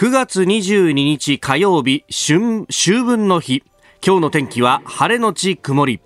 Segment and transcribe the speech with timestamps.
[0.00, 3.62] 9月22日火曜日春秋分の日。
[4.02, 6.00] 今日の天気は晴れのち曇り。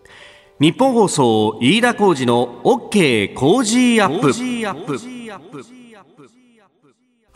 [0.59, 5.84] ニッポン放送飯田浩司の OK Cozy Up。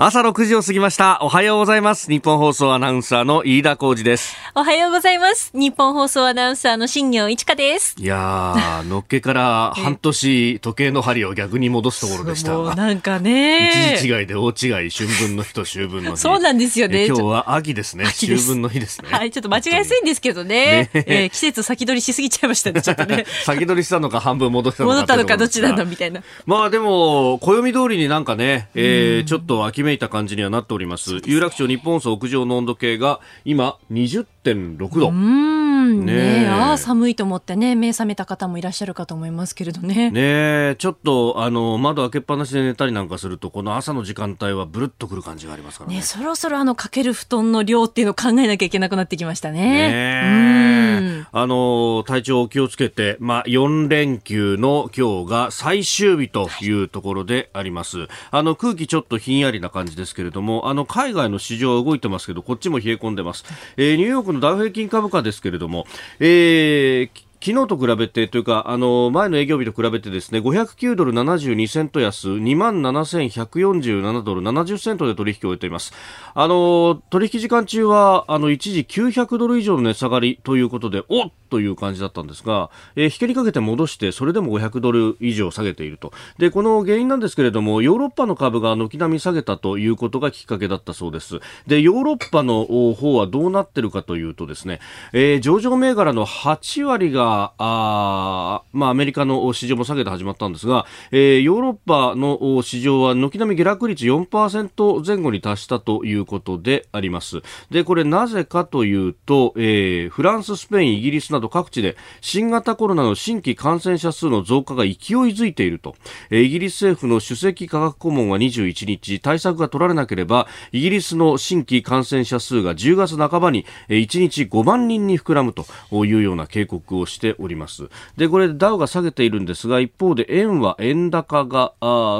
[0.00, 1.18] 朝6時を過ぎました。
[1.22, 2.08] おはようございます。
[2.08, 4.36] ニッポン放送アナウンサーの飯田浩司です。
[4.54, 5.50] おはようございます。
[5.54, 7.96] ニッポン放送アナウンサーの新行市佳です。
[7.98, 12.52] いやー、のっけから 半年時計の針を逆に戻すところでした。
[12.52, 13.96] もうなんかね。
[13.96, 16.18] 一字違いで大違い、春分の日と秋分の日。
[16.22, 17.06] そうなんですよね。
[17.06, 18.04] 今日は秋ですね。
[18.06, 19.08] 秋分の日ですね。
[19.10, 20.90] はい、ちょっと間違いやすいんですけどね。
[20.94, 23.26] ねえー、季節先取りしすぎちゃいましたね、ちょっとね。
[23.42, 24.94] 先取りしたのか半分戻したのか。
[24.94, 26.22] 戻ったのかどっちなのみたいな。
[26.46, 31.20] まあでも、暦通りになんかね、えー、ちょっと秋めいた感じにはなっております。
[31.26, 35.08] 有楽町日本層屋上の温度計が今20 20.6度。
[35.10, 40.10] うんねああ寒いと思ってね目覚めた方もいらっしゃるかと思いますけれどね。
[40.10, 45.96] ねちょっとあの窓開けっぱなしで寝たりなんかするとこの朝の時間帯はブルッとくる感じがありますからね。
[45.96, 49.58] ねそろそろあのかける布団の量っていうのを考えなきゃいけなくなってきましたね。
[49.60, 58.08] ねあの体調を気をつけてまあ4連休の今日が最終日というところであります。
[58.30, 60.68] あの空気ちょっとひんやりな感じですけれども。
[60.68, 63.44] あの海外の市場は動いてますけどこっちも冷え込んでます、
[63.76, 65.86] えー、ニューヨークのダウ平均株価ですけれども、
[66.20, 75.92] えー昨日と比べてというか、あの、前の営業日と比べてですね、509ドル72セント安、27,147ドル70セントで取引を終えています。
[76.34, 86.12] あの、取引時間中は、あの、一時900ドル以上の値下がりということで、おっという感じだったんですが、えー、引けにかけて戻して、それでも500ドル以上下げていると。
[86.38, 91.40] で、この原因なんですけれども、ヨーロッパの株が軒並み下げたということがきっかけだったそうです。
[91.66, 92.64] で、ヨーロッパの
[92.94, 94.80] 方はどうなってるかというとですね、
[95.12, 97.27] えー、上場銘柄の8割が
[97.58, 107.42] あまあ、アメリカの市場も下げて始まったんですが、えー、ヨーロッパの市場は軒並み下落率4%前後に達したということであります。
[107.70, 115.96] で、これなぜかというと、えー、フランス、スペイン、イギリスなど各地で新型コロナの新規感染者数の増加が勢いづいていると、
[116.30, 125.66] えー、イギリス政府の首席科学顧問は21日、対策が取られなければ、イギリスの新規感染者数が10月半ばに1日5万人に膨らむと
[126.04, 127.88] いうような警告をしてしております。
[128.16, 131.72] で、これダウが下げているんですが、一方で円は円高が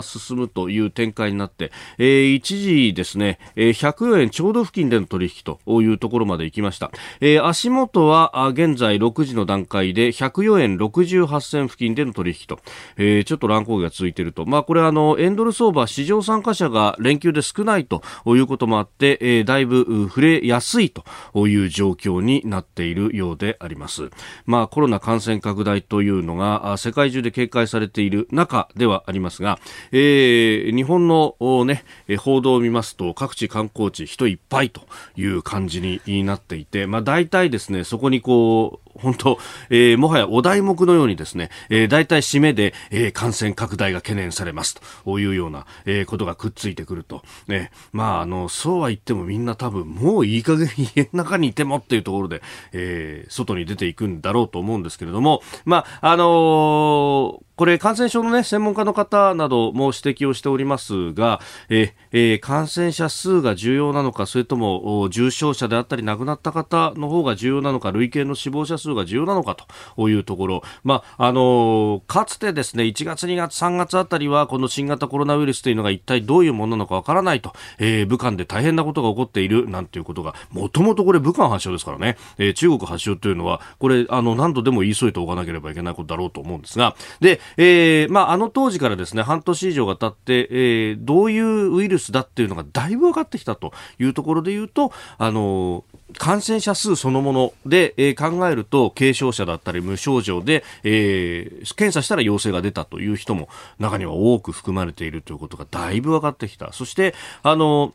[0.03, 6.91] 進むという展開になって、えー、一時ですね、えー、104円ちょうど付近での取引というところまで行きました。
[7.21, 12.59] えー、足元は現在6時の段階で104円68銭付近での取引と、
[12.97, 14.45] えー、ちょっと乱高下が続いていると。
[14.47, 24.11] まあ、これあの、円ドル相場市場参加者が連休で少ないということもあって、えー、だいぶ触れやすいという状況になっているようであります。
[24.47, 29.59] まあ、コロナ感染拡大というのが世界中で警戒されている中ではありますが、
[29.93, 31.85] えー、日本の、ね、
[32.19, 34.83] 報道を見ますと各地観光地人いっぱいと
[35.17, 39.39] いう感じになっていて、まあ、大体ですねそこにこう本当、
[39.71, 47.23] えー、もはやお題目のようにですね、えー、大体締めで、えー、感染拡大が懸念されますというような、えー、ことがくっついてくると。
[47.47, 52.43] ね、まあ、あの、そうは言ってもみんな多分もういい加減家の中にいてもっていうところで、
[52.73, 69.57] えー、外に出ていくんだろうと思うんですけれども、まあ、あのーこれ感染症のね、専門家の方なども指摘をしておりますが、ええ感染者数が重要なのか、それとも重症者であったり亡くなった方の方が重要なのか、累計の死亡者数が重要なのか
[69.97, 95.85] というところ、まあ、あのかつてですね、1月、2月、3月あたりは、この新型コロナウイルスというのが一体どういうものなのかわからないと、えー、武漢で大変なことが起こっているなんていうことが、もともとこれ武漢発祥ですからね、えー、中国発祥というのは、これ、あの、何度でも言い添えておかなければいけないことだろうと思うんですが、で、えー、まあ、あの当時からですね、半年以上が経って、えー、どういうウイルスだっていうのがだいぶ分かってきたというところで言うと、あの
[96.17, 103.49] 感染者数そのもので、えー、考えると軽症者だったり無症状で、えー、検査したら陽性が出たという人も
[103.79, 106.73] 中には多く含まれているということがだいぶ分かってきた。
[106.73, 107.93] そして、あの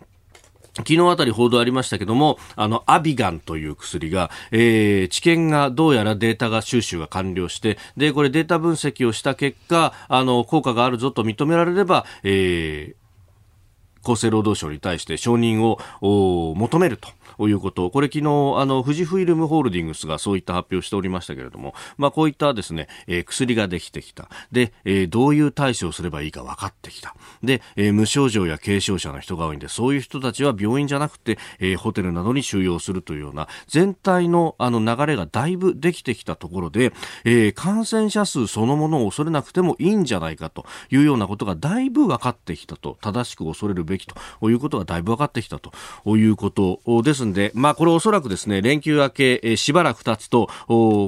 [0.75, 13.03] 昨日あたり報道ありましたけども、あの、アビガンという薬が、えー、治験がどうやらデータが収集が完了して、で、これデータ分析をした結果、あの、効果があるぞと認められれば、えー、
[14.03, 17.09] 厚生労働省に対して承認を求めるとと。
[17.39, 24.29] いうこと、これ昨日、あの、富士フイルムホールディングスがそういった発表しておりましたけれども、まあこういったですね、えー、薬ができてきた。
[24.51, 27.15] で、えー、どういう対処をすればいいか分かってきた。
[27.41, 36.91] で、えー、無症状や軽症者の人が多いんで、そういう人たちは病院じゃなくて、えー、ホテルなどに収容するというような、全体のあの流れがだいぶできてきたところで、
[37.23, 45.71] えー、感染者数そのものを恐れなくてもいいんじゃないかというようなことがだいぶ分かってきたと、正しく恐れるべべきということがだいぶ分かってきたと
[46.17, 50.49] いうことですんで、まあ、これおそらくですね、連休明け、えしばらく経つと、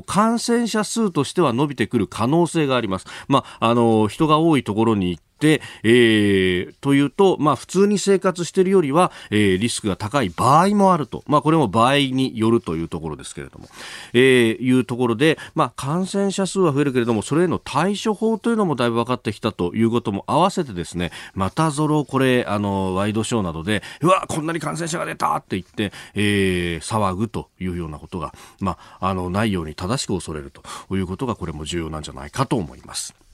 [0.06, 3.06] 感染者数としては伸びてくる可能性があります。
[3.28, 13.68] まあ、あの、人が多いところに、えー、というと、まあ、普通に生活しているよりは、えー、リスクが高い場合もあると、まあ、これも場合によるというところですけれども、
[14.14, 30.64] えー、いうところで、まあ、感染者数は増えるけれども、それへの対処法というのもだいぶ分かってきたということも合わせてですね、またぞろ、これ、あの、ワイドショーなどで、うわ、こんなに感染者が出たって言って、えー、騒ぐというようなことが、まあ、あの、ないように正しく恐れると
[30.96, 33.25] いうことが、これも重要なんじゃないかと思います。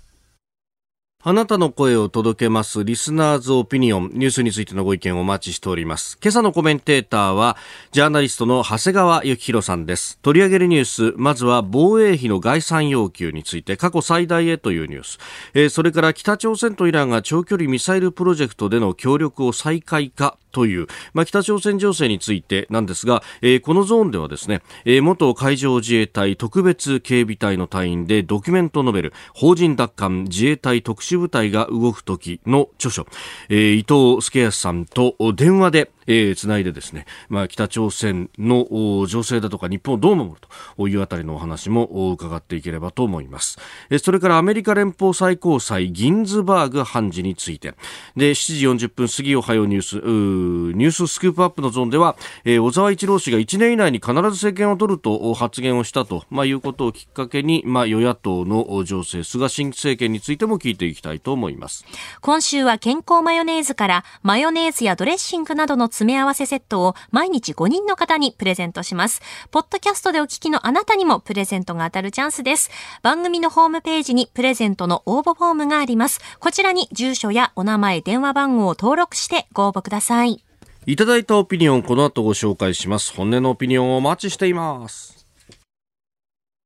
[1.24, 6.18] あなたの声を届けますリスナーズオピニオンニュースについてのご意見をお待ちしております。
[6.20, 7.58] 今朝のコメンテーターは
[7.92, 10.18] ジャーナリストの長谷川幸宏さんです。
[10.24, 15.20] 取り上げるニュース、まずは防衛費の概算要求について過去最大へというニュース、
[15.54, 33.06] えー、それから北朝鮮とイランが長距離ミサイルプロジェクトでの協力を再開かという、まあ、北朝鮮情勢についてなんですが、えー、このゾーンではですね、えー、元海上自衛隊特別警備隊の隊員でドキュメントノベル法人奪還自衛隊特殊部隊が動く時の著書、
[33.50, 40.38] えー、伊藤助康さんと電話でえー、つないでですね、まあ、北朝鮮の情勢だとか日本をどう守る
[40.78, 43.58] というあたりのお話も伺っていければと思います。
[43.90, 47.74] えそれからアメリカ連邦最高裁ギンズバーグ判事について、
[48.16, 61.86] で、7時40分過ぎおはようニュース、ーニューススクープアップのゾーンでは、えー、小沢一郎氏が1年以内に必ず政権を取ると発言をしたと、まあ、いうことをきっかけに、まあ、与野党の情勢、菅新政権についても聞いていきたいと思います。
[62.22, 69.22] 今週は健康マヨネーズからマヨネーズやドレッシングなどの詰め合わせセットを毎日5人の方にプレゼントします。
[69.52, 72.72] ポッドキャストでお聞きのあなたにもプレゼントが当たるチャンスです。
[73.04, 76.20] 番組のホームページにプレゼントの応募フォームがあります。
[76.40, 80.44] こちらに住所やお名前、電話番号を登録してご応募ください。
[80.88, 83.14] いただいたオピニオン、この後ご紹介します。
[83.14, 85.28] 本音のオピニオンをお待ちしています。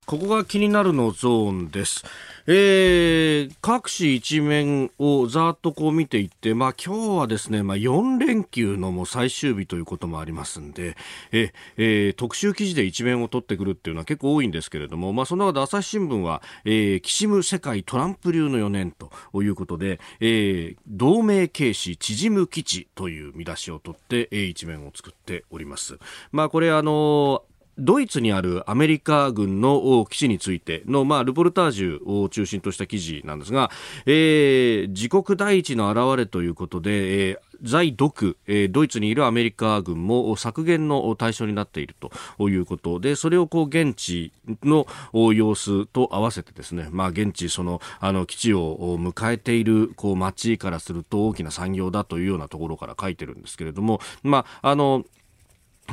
[0.05, 2.05] ここが気になるのゾーンです。
[2.47, 10.95] えー、各紙一面をざっとこう見ていって、まあ今日はですね、まあ4連休のもう最終日ということもありますんで、
[11.31, 19.09] ええー、特集記事で一面を取ってくるっていうのは結構多いんですけれども、まあその中で朝日新聞は、えー、きしむ世界トランプ流の4年と
[19.41, 25.97] いうことで、えー、同盟軽視縮む基地という見出しを取って、えー、一面を作っております。
[26.31, 33.71] まあこれあのードイツにあるアメリカ軍の基地についての、まあ、ルポルタージュを中心とした記事なんですが、
[34.05, 41.95] えー、自国第一の表れということで、えー在独、えー、ドイツにいるアメリカ軍も削減の対象になっている
[42.37, 44.31] ということで、それをこう現地
[44.63, 44.87] の
[45.33, 55.05] 様子と合わせてですね、まあ現地そのあの基地を迎えているこう街からすると大きな産業だというようなところから書いてるんですけれども、まああの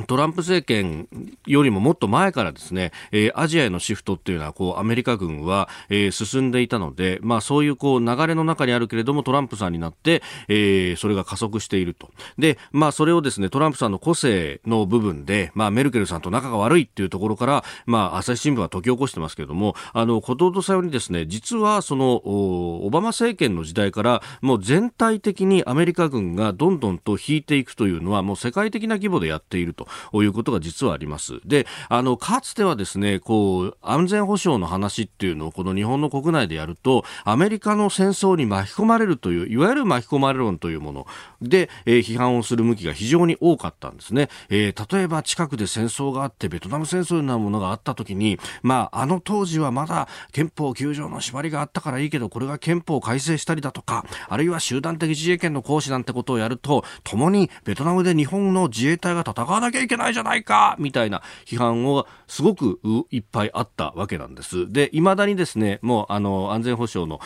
[0.07, 1.07] トランプ政権
[1.47, 12.11] よりももっと前からですね、えー、アジアへのシフトっていうのは、こう、アメリカ軍は、えー、進んでいたので、まあそういうこう、流れの中にあるけれども、トランプさんになって、えー、それが加速していると。
[12.39, 29.82] で、まあそれをですね、トランプさんの個性の部分で、まあメルケルさんと仲が悪いっていうところから、まあ朝日新聞は解き起こしてますけれども、あの、こととさようにですね、実はその、オバマ政権の時代から、もう全体的にアメリカ軍がどんどんと引いていくというのは、もう世界的な規模でやっていると。
[30.13, 31.41] ということが実はあります。
[31.45, 41.07] で、あの、かつてはですね、こう、安全保障の話っていうのをこの日本の国内でやると、アメリカの戦争に巻き込まれるという、いわゆる巻き込まれ論というもの
[41.41, 44.29] で、えー、批判をする向きが非常に多かったんですね。
[44.49, 64.71] えー、例えば近くで戦争があって、ベトナム戦争のようなものがあった時に、まあ、あの当時はまだ憲法9条の縛りがあったからいいけど、これが憲法改正したりだとか、あるいは集団的自衛権の行使なんてことをやると、共にベトナムで日本の自衛隊が戦わなきゃいけないじゃないかみたいな批判をすごくいっぱいあったわけなんです。
[64.73, 67.21] で、未だにですね、もうあの安全保障の、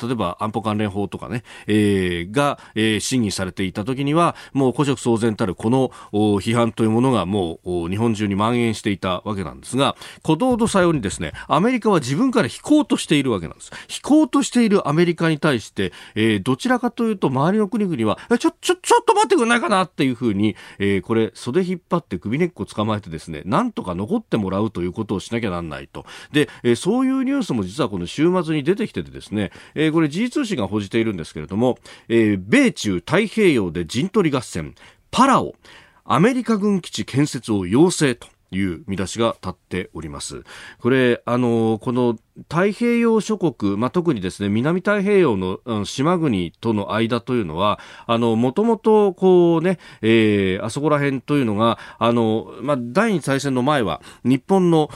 [0.00, 13.70] 例えば安保関連法とかね、えー、が、えー、審議されていた時には、もう古色騒然たるこの批判というものがもう日本中に蔓延していたわけなんですが、鼓動とさようにですね、アメリカは自分から引こうとしているわけなんです。
[13.88, 26.04] 引こうとしているアメリカに対して、えー、どちらかというと周りの国々は、ちょ、ちょ、ちょっと待ってくれないかなっていうふうに、えー、これ袖引っ張って首根っこ捕まえてですね、なんとか残ってもらうということをしなきゃなんないと。
[26.32, 31.78] で、え、そういうニュースも実はこの週末に出てきててですね、え、これ G 通信が報じているんですけれども、
[32.08, 34.74] え、米中太平洋で陣取り合戦、
[35.10, 35.54] パラオ、
[36.04, 40.42] アメリカ軍基地建設を要請という見出しが立っております。
[40.80, 54.88] これ、あの、この太平洋諸国、まあ、特にですね南太平洋の、島国との間というのはあのもともとこうね、えー、あそこら辺というのがあの、まあ、第二次大戦の前は日本の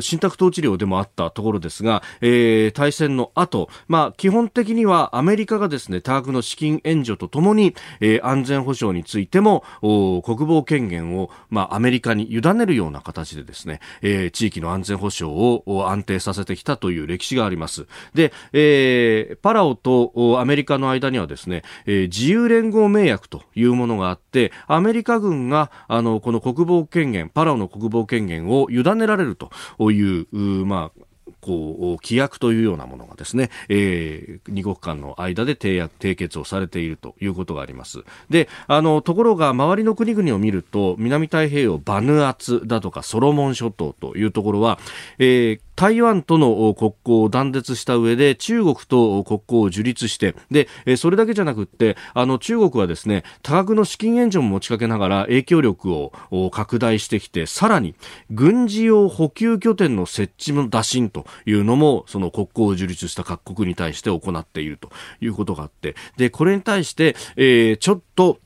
[0.00, 17.86] 信託統治領でもあったところですが、えー、大戦の後、まあ基本的にはアメリカがですね多額の資金援助とともに、えー、安全保障についても国防権限をまあアメリカに委ねるような形でですね、えー、地域の安全保障を安定させてきたという歴史があります。
[18.14, 29.50] で、えー、パラオとアメリカの間にはですね、えー、自由連合盟約というものがあって、アメリカ軍があのこの国防権限、パラオの国防権限を委ねられると
[29.90, 30.26] いう、
[30.66, 31.00] まあ
[31.40, 44.78] こう規約というようなものがですね、えー、二国間の間で締約締結をされているということがありますであのところが周りの国々を見ると南太平洋バヌアツだとかソロモン諸島というところは、
[45.18, 50.68] えー台湾との国交を断絶した上で中国と国交を樹立してで
[50.98, 56.12] それだけじゃなくってあの中国はですね多額の資金援助も持ちかけながら影響力を
[56.52, 57.94] 拡大してきてさらに
[58.30, 64.90] 軍事用補給拠点の設置の打診というのもその国交を樹立した各国に対して行っていると
[65.22, 68.38] いうことがあってでこれに対して、えー、ちょっと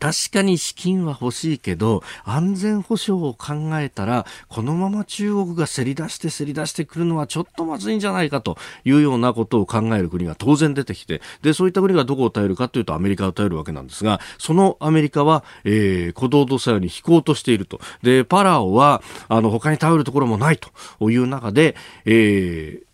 [0.00, 17.80] 確かに資金は欲しいけど、安全保障を考えたら、このまま中国がせり出してせり出してくるのはちょっとまずいんじゃないかというようなことを考える国が当然出てきて、で、そういった国がどこを頼るかというとアメリカを頼るわけなんですが、そのアメリカは、えー、鼓動とさように引こうとしていると。
[18.02, 22.85] で、パラオは、あの、他に頼るところもないという中で、えー、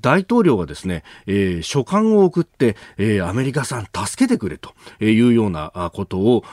[0.00, 6.44] 大統領がですね、えー、書簡を送って、えー、アメリカさん助けてくれというようなことを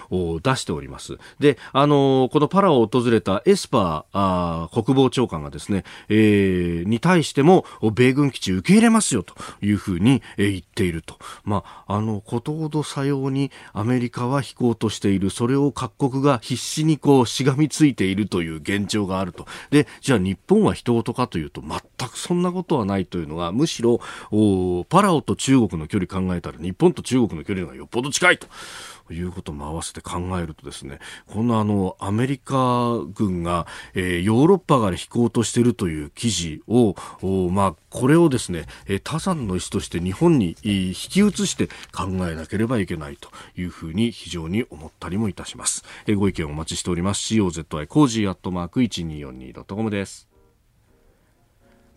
[0.42, 1.18] 出しております。
[1.40, 11.18] で、あのー、このパラを訪れたエスパー国防長官がですね、えー、に対しても米軍基地受け入れますよというふうに、言っていると。
[11.44, 19.46] まあ、あの、ことほどさようにアメリカは引こうとしている、それを各国が必死にこうしがみついているという現状があると。
[19.70, 24.02] で、じゃあ日本は人事かというと全くそんなことはないというのがむしろ
[24.90, 28.48] パラオと中国の距離考えたら日本と中国の距離がよっぽど近いと。
[29.14, 36.96] いうことも合わせて考えるとですね、このあの、アメリカ軍が、えー、ヨーロッパから引こうとしているという記事を、
[37.52, 45.84] まあ、これをですねえ、他山の石として日本に引き移して考えなければいけないというふうに非常に思ったりもいたします。
[46.06, 47.34] えー、ご意見お待ちしております。
[47.34, 50.37] COZY コージーアットマーク 1242.com です。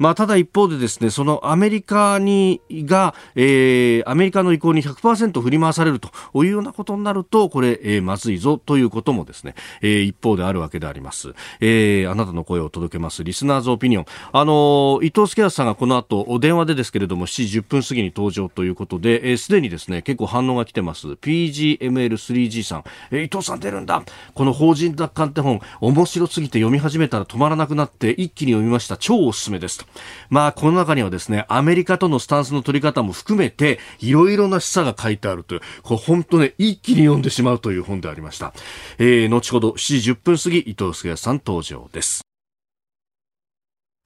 [0.00, 11.34] まあ、ただ一方でですね、そのアメリカに、が、えー、アメリカの意向に100%振り回されるというようなことになると、これ、えー、まずいぞということもですね、えー、一方であるわけであります。
[11.60, 14.06] えー、あなたの声を届けます、リスナーズオピニオン。
[14.32, 21.08] あの、伊藤助康さんがこの後、お電話でですけれども、7時10分過ぎに登場ということで、す、えー、で、にですね、結構反応が来てます。
[21.08, 24.02] PGML3G さん、えー、伊藤さん出るんだ
[24.32, 28.96] この法人奪還って本、面白すぎて読み始めたら止まらなくなって、一気に読みました。
[28.96, 29.89] 超おすすめですと。
[30.28, 38.52] まあ、この中にはですね、アメリカとのスタンスの取り方も含めて、いろいろな示唆が書いてあるという、これ本当ね、一気に読んでしまうという本でありました。
[38.98, 42.29] えー、後ほど7時10分過ぎ、伊藤助さん登場です。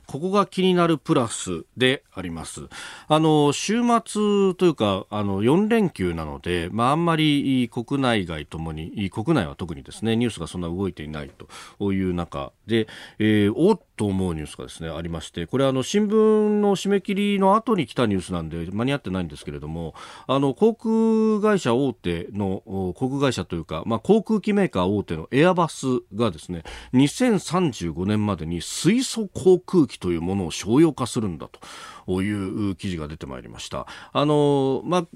[0.06, 2.68] ここが気になるプラスであります。
[3.08, 11.30] あの、週末というか、あの、4連休なので、まあ、あんまり国内外ともに、国内は特にですね、ニュースがそんな動いていない
[11.78, 12.86] という中で、
[13.18, 19.94] えー、おっと思うニュースがですね、ありまして、これあの、新聞の締め切りの後に来たニュースなんで、間に合ってないんですけれども、
[20.26, 26.62] あの、航空会社大手の、航空会社というか、まあ、航空機メーカー大手のエアバスがですね、
[26.94, 31.48] 2035年までに水素航空機というものを商用化するんだ
[32.06, 33.86] という記事が出てまいりました。
[34.12, 35.06] あの、まあ、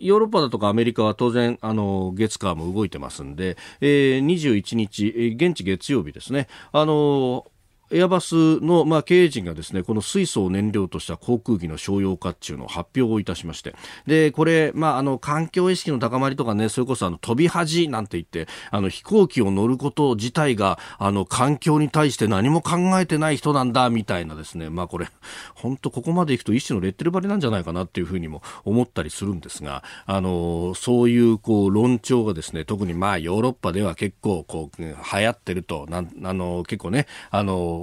[0.00, 7.46] ヨーロッパだとかアメリカは当然、あの、月火も動いてますんで、えー、21日、現地月曜日ですね、あの、
[7.90, 13.74] エアバスの、まあ、経営陣がですねこの水素を燃料とした航空機の商用化中の発表をいたしまして。
[14.06, 24.70] でこれ、まあ、あの環境意識の高まりとかねそれこそあの飛び恥なんて言ってあの飛行機を乗ること自体があの環境に対して何も考えてない人なんだみたいなですね。
[24.70, 25.08] まあこれ
[25.54, 37.77] 本当ここまでいくと一種のレッテル張りなんじゃないかなっていうふうにも思ったりするんですがあのそういうこう論調がですね特にまあヨーロッパでは結構こう流行ってるとなんあの結構ねあの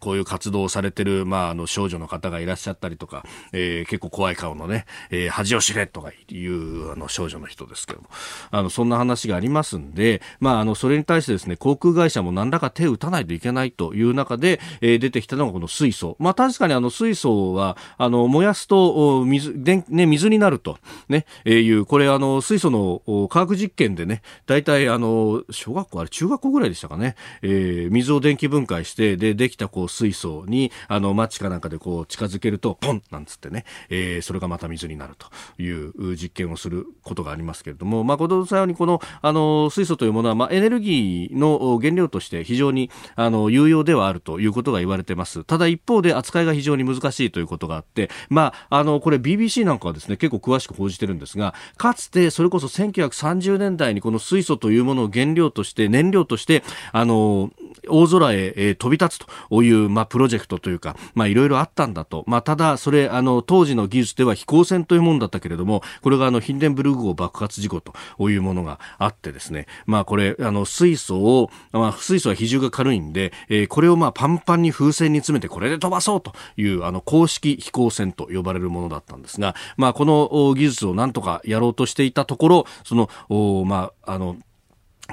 [0.00, 8.08] こういう活動をされてる、まあ、あの、少女の方がいらっしゃったりとか、えー、結構怖い顔のね、えー、恥を知れとかいう、あの、少女の人ですけども、
[8.50, 16.16] あの、そんな話がありますんで、まあ、あの、それに対してですね、航空会社も何らか手を打たないといけないという中で、えー、出てきたのがこの水素。
[16.18, 33.02] まあ、確かにあの、水素は、あの、燃やすと、水、でね、水になると、ね、えー、いう、これあの、水素の科学実験でね、大体あの、小学校、あれ中学校ぐらいでしたかね、えー、水を電気分解して、で、できたこう、水素に、あの、マッチかなんかでこう、近づけると、ポン!
[33.10, 45.44] なんつってね、えー、それがまた水になるという実験をすることがありますけれども、まあ、ご同さようにこの、あの、水素というものは、まあ、エネルギーの原料として非常に、あの、有用ではあるということが言われてます。
[45.44, 57.50] ただ一方で扱いが非常に難しいということがあって、まあ、あの、これ BBC なんかはですね、結構詳しく報じてるんですが、かつてそれこそ1930年代にこの水素というものを原料として、燃料として、あの、
[57.88, 62.24] 大空へ、え、飛び立つという、まあ、プロジェクトというか、まあ、いろいろあったんだと。
[62.26, 67.92] まあ、ただ、それ、あの、当時の技術では飛行船というものだったけれども、これがあの、ヒンデンブルグ号爆発事故と
[68.30, 84.36] いうものがあってですね、まあ、これ、あの、水素を、まあ、水素は比重が軽いんで、えー、これをまあ、パンパンに風船に詰めて、これで飛ばそうという、あの、公式飛行船と呼ばれるものだったんですが、まあ、この技術をなんとかやろうとしていたところ、その、まあ、あの、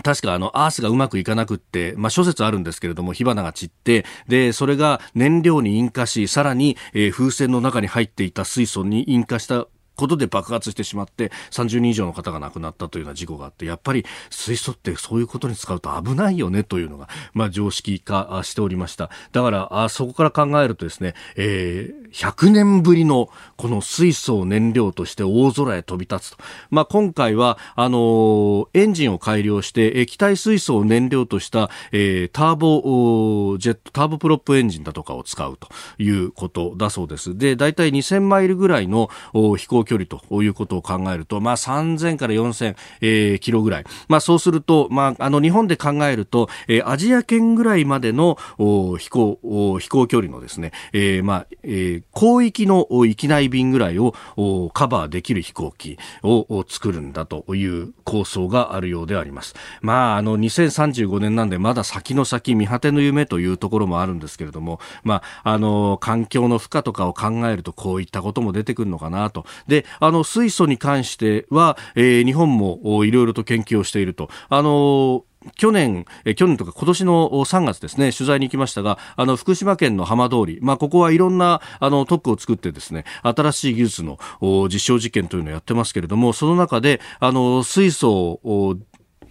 [0.03, 9.67] 確かあの、アースがうまくいかなくって、まあ、諸説あるんですけれども、火花が散って、で、それが燃料に引火し、さらに、えー、風船の中に入っていた水素に引火した
[9.99, 19.09] ことで爆発してしまって30人以上の方が亡くなったというような事故があってやっぱり水素ってそういうことに使うと危ないよねというのが、まあ、常識化しておりました。
[19.33, 26.37] だからあそこから考えるとですね、えー、100年ぶりのこの水素を燃料として大空へ飛び立つと、
[26.69, 35.67] まあ、今回はあのー、エンジンを改良して液体水素を燃料とした、えー、ターボジェットターボプロップエンジンだとかを使うと
[36.01, 37.37] いうことだそうです。
[37.37, 43.85] で大体2000マイルぐらいの飛行距離ということを考えると、まあ、3000から4000、えー、キロぐらい。
[44.07, 54.13] まあ、そうすると、まあ、あの、日本で考えると、えー、アジア圏ぐらいまでの飛行、飛行距離のですね、えー、まあ、えー、広域の域内便ぐらいを
[54.73, 59.55] カバーできる飛行機を作るんだという構想があるようであります。
[59.81, 69.45] まあ、あの、2035年なんで、まだ先の先、見果ての夢というところもあるんですけれども、まあ、あの、環境の負荷とかを考えると、こういったことも出てくるのかなと。
[69.67, 74.29] で、であの、水素に関しては、えー、日本もいろいろと研究をしていると。
[74.49, 75.23] あの
[75.55, 84.19] 去年、去年とか今年の3月ですね、取材に行きましたが、あの、福島県の浜通り、まあ、ここはいろんな、あの、特区を作ってですね、新しい技術の
[84.67, 88.11] 実証実験というのをやってますけれども、その中で、あの、水素
[88.43, 88.75] を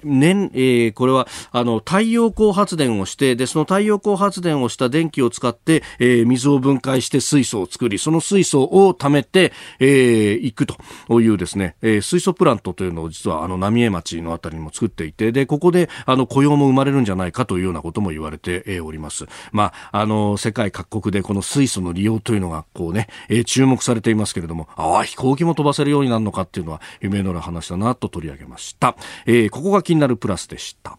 [0.05, 19.27] 年、えー、これは、あの、太陽光発電をして、で、その太陽光発電をした電気を使って、えー、水を分解して水素を作り、その水素を貯めて、えー、いくというですね、えー、水素プラントというのを実は、あの、浪江町のあたりにも作っていて、で、ここで、あの、雇用も生まれるんじゃないかというようなことも言われております。
[19.53, 28.97] まあ、あの、世界各国でこの水素の利用というのが、こうね、えー、注目されていますけれども、ああ、飛行機も飛ばせるようになるのかっていうのは、夢のある話だなと取り上げました。
[29.27, 30.99] えー、ここが気になるプラスでした。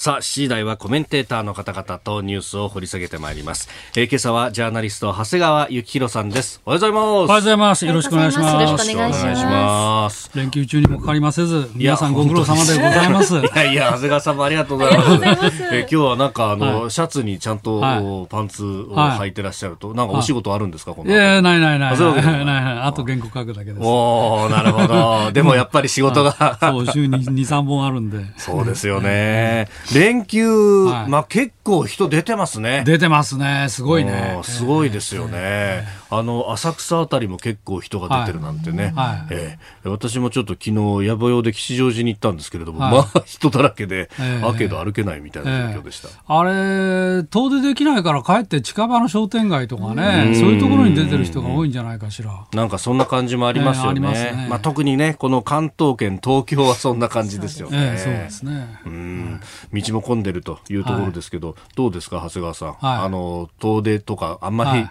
[0.00, 3.68] さあ、7時台はコメンテーターの方々とニュースを掘り下げてまいります。
[3.96, 6.60] えー、今朝はジャーナリスト、長谷川幸宏さんです。
[6.64, 7.02] おはようございます。
[7.02, 7.86] おはようございます。
[7.86, 8.54] よろしくお願いします。
[8.62, 10.30] よろしくお願いします。
[10.36, 13.38] 連休中にもかかりませず、皆さんご苦労様でございます。
[13.42, 15.10] いやいや、長谷川さんもありがとうございます。
[15.16, 21.90] いますえー、今日はなんか、あの、はい、シャツにちゃんと、はい、パンツを履いてらっしゃると、なんかお仕事あるんですか、このいやないないない。
[21.90, 22.78] ない ないない。
[22.82, 23.78] あと原稿書くだけです。
[23.80, 25.32] おなるほど。
[25.32, 28.18] でもやっぱり仕事がそう、週に2、3本あるんで。
[28.38, 29.66] そうですよね。
[29.94, 32.82] 連休はい、まあ結構人出てますね。
[32.84, 33.66] 出てますね。
[33.68, 34.40] すごいね。
[34.42, 35.32] すごいですよね。
[35.34, 38.92] えー、あの、浅草あたりも結構人が出てるなんてね。
[38.96, 46.08] はい、えー、私もちょっと昨日、野暮用で吉祥寺に行ったんですけれども、はい、まあ人だらけで、えー、あけど歩けないみたいな状況でした。
[46.08, 52.46] えー、あれ、遠出できないから帰って近場の商店街とかね、そういうところに出てる人が多いんじゃないかしら。
[52.52, 54.00] なんかそんな感じもありますよね。
[54.14, 57.96] えー、ねまあ特にね、この関東圏、東京はそんな感じですよね。
[57.98, 58.80] そうですね。
[58.86, 59.40] うん。
[59.82, 62.68] 道も混んでるというところですけど、はい、どうですか、長谷川さん？
[62.68, 64.88] はい、あの、遠出とか、あんまり、はい、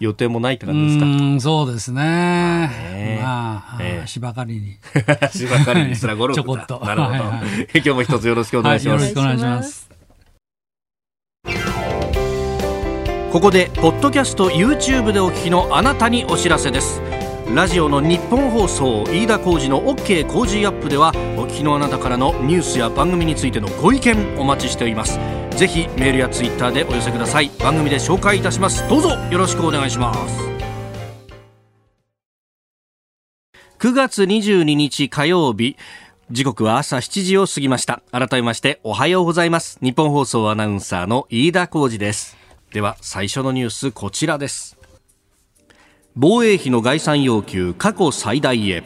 [0.00, 1.06] 予定もないって感じですか？
[1.06, 3.20] うんそうですね。
[3.22, 4.76] まあ、えー、芝刈りに。
[5.32, 6.80] 芝刈りにすらゴルフちょこっと。
[6.86, 7.12] なるほど。
[7.12, 9.02] はいはい、今日も一つよろしくお願いします。
[9.02, 9.90] よろしくお願いします。
[13.32, 17.00] ここで、ポッドキャスト YouTube でお聞きのあなたにお知らせです。
[17.54, 25.18] ラジオの日本放送飯田浩二の OK 工事アップではお聞きのあなたからのニュースや番組についてのご意見お待ちしております。
[25.56, 27.50] ぜひメールやツイッターでお寄せください。
[27.58, 28.88] 番組で紹介いたします。
[28.88, 30.38] どうぞよろしくお願いします。
[33.80, 35.76] 9月22日火曜日
[36.30, 38.00] 時刻は朝7時を過ぎました。
[38.12, 39.80] 改めましておはようございます。
[39.82, 42.36] 日本放送アナウンサーの飯田浩二です。
[42.72, 44.79] では最初のニュースこちらです。
[46.16, 48.82] 防衛費の概算要求過去最大へ。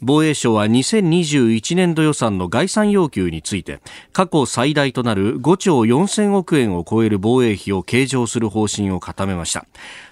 [0.00, 3.80] 防衛省は2021年度予算の概算要求について
[4.12, 9.66] 過去最大となる5兆4000億円を超える防衛費を計上する方針を固めました。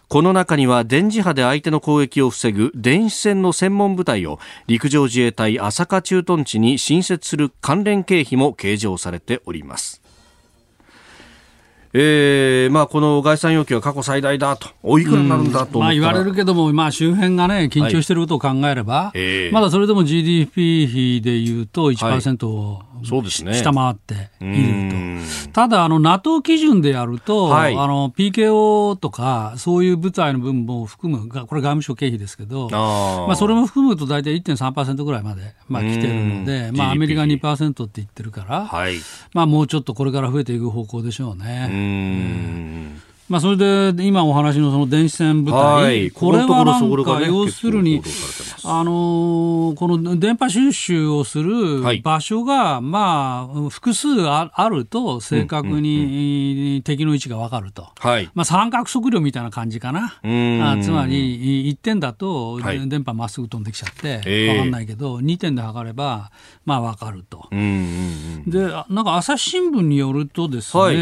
[0.09, 10.03] この中には電磁波で相手の攻撃を防ぐ電子戦の専門部隊を陸上自衛隊朝霞駐屯地に新設する関連経費も計上されております。
[11.93, 25.53] えーまあ、この概算要求は過去最大だと、おいくらになるんだと、まあ、言われるけども、まあ、周辺がね、緊張していることを考えれば、はいえー、まだそれでも GDP 比でいうと1%を、はいそうですね、下回っていると。
[25.53, 38.97] ただ、あの、NATO 基準でやると、はい、あの、PKO とか、そういう部隊の分も含む、これ外務省経費ですけど、あまあ、それも含むと大体1.3%ぐらいまで、まあ、来てるので、まあ、アメリカ2%って言ってるから、はい、
[39.33, 41.69] まあ、もうちょっとこれから増えていく方向でしょうね。
[41.71, 48.03] うんまあ、それで今お話のその電子戦部隊、はい、これはなんか要するに、
[48.65, 57.93] あのこの電波収集をする場所が、まあ、複数あると正確に敵の位置が分かると、
[58.35, 66.33] まあ、三角測量みたいな感じかな、あつまり1点だと電波まっすぐ飛んできちゃって分かんないけど、2点で測れば、
[66.65, 67.49] まあ、分かると。
[67.51, 70.99] でなんか朝日新聞によるとですね、はい、え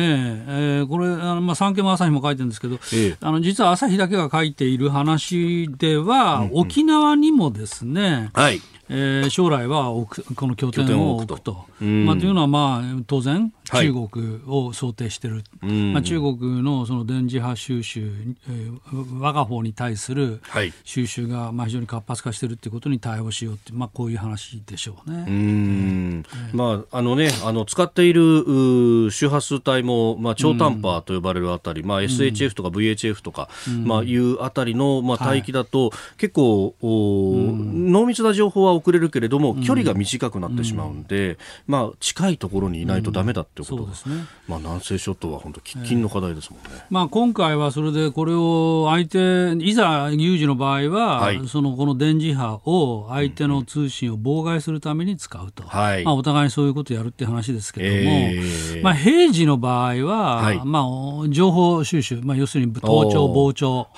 [0.83, 1.09] ー、これ
[1.41, 8.61] まあ、産経も朝日もも書いてるんですけど、ええ、あの実は朝日だけが書いている話では、うんうん、沖縄にもですね、はい。
[8.91, 9.93] えー、将来は
[10.35, 11.39] この拠点を置くと。
[11.39, 11.85] と。
[11.85, 18.13] まあ、というのは、まあ、当然、中国を想定している、はい、まあ、中国のその電磁波収集、
[18.49, 20.41] えー、我が方に対する
[20.85, 25.25] 収集がまあ非常に活発化しているということに対応しようって、まあ、こういう話でしょうね。
[25.29, 26.25] うん。
[26.27, 33.49] えー、まああのね、あの使っている周波数帯も、まあ、超短波と呼ばれるあたり、まあ、SHF とか VHF とか、
[33.85, 56.05] まあ、いうあたりの、まあ、帯域だと、はい、結構お、濃密な情報は送れるけれども、距離が短くなってしまうんで、まあ、近いところにいないとだめだってことですね、まあ、南西諸島は本当、喫緊の課題ですもんね、えー、まあ、今回はそれで、これを相手、いざ有事の場合は、はい、そのこの電磁波を相手の通信を妨害するために使うと、はい。
[56.05, 63.89] まあ、お互いにそういうことをやるっていう話ですけれども、えー、まあ、平時の場合は、はい、まあ、情報収集、まあ、要するに盗聴、傍聴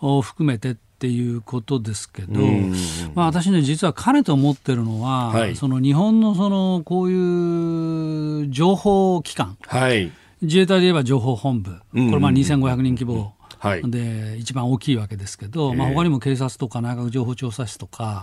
[0.00, 2.40] を含めてっていうことですけど、
[3.14, 18.20] まあ、私ね、実は彼と思ってるのは、はい、その日本のそのこういう情報機関、はい、自衛隊で言えば情報本部、これまあ2500人規模はい、で一番大きいわけですけど、まあ他にも警察とか内閣情報調査室とか、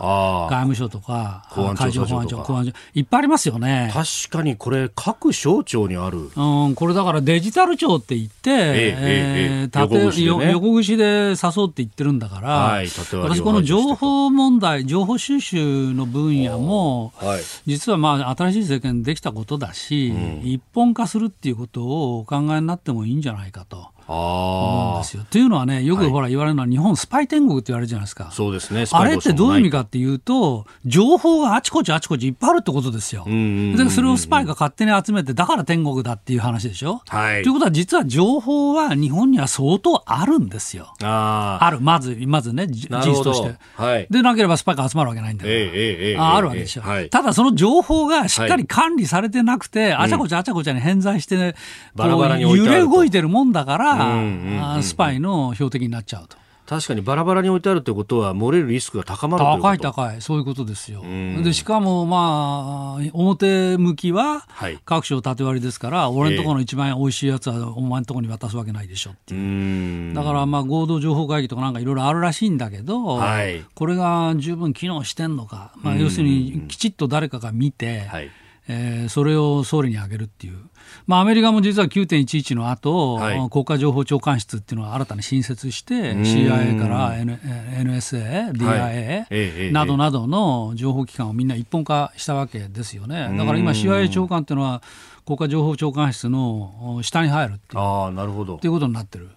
[0.50, 3.92] 外務省とか、海上保安庁、公安庁、いっぱいありますよね。
[3.94, 6.30] 確かにこれ、各省庁にある。
[6.36, 23.93] うん、これだからデジタル庁って言って、えええ横串で、ね、横串で誘って言ってるんだから、はい、私、この情報問題、情報収集の分野も、はい、実はまあ新しい政権できたことだし、うん、一本化するっていうことをお考えになってもいいんじゃないかと。
[24.08, 25.24] 思うんですよ。
[25.30, 28.30] というのはね、よくほら言われるのは、日本スパイ天国って言われるじゃないですか。
[28.32, 28.86] そうですね。
[28.92, 33.26] あれってどういう意味かっていうと、情報があちこちあちこちいっぱいあるってことですよ。
[33.26, 37.02] で、それをスパイが勝手に集めて、だから天国だっていう話でしょ。
[37.08, 37.44] はい。
[37.44, 40.94] ということは、実は情報は日本には相当あるんですよ。
[41.02, 41.66] ああ。
[41.66, 41.80] ある。
[41.80, 43.56] まず、まずね、事実として。
[43.76, 44.08] はい。
[44.10, 45.56] でなければスパイが集まるわけないんだから。
[45.56, 45.72] えー、
[46.14, 47.10] えー、ああるわけでしょ、はい。
[47.10, 51.56] ただ、その情報がしっかり管理されてなくて、あちゃこちゃあちゃこちゃに偏在して、ね、
[51.96, 56.38] バラバラに揺れ動いてるもんだから、うんスパイの標的になっちゃうと。
[56.66, 61.04] 確かにバラバラに置いてあるということは漏れるリスクが高まる高い高いそういうことですよ。
[61.44, 64.48] でしかもまあ表向きは
[64.86, 70.14] 各省縦割りですから、はい、俺のところの一番おいしいやつはお前のところに渡すわけないでしょっていう。
[70.14, 78.32] だからまあ合同情報会議とかなんかいろいろあるらしいんだけど、はい、これが十分機能してんのか、まあ、要するにきちっと誰かが見て、はい
[78.68, 80.58] えー、それを総理に挙げるっていう、
[81.06, 87.40] まあ、アメリカも実は9.11の後、はい、国家情報長官室っていうのを新たに新設して、CIA から、N、
[87.80, 93.36] NSA、DIA、などなどの情報機関をみんな一本化したわけですよね。
[93.38, 94.82] だから今 CIA 長官っていうのは
[95.26, 97.82] 国家情報長官室の下に入るっていう。
[97.82, 98.58] あなるほど。
[98.58, 99.30] っていうことになってる。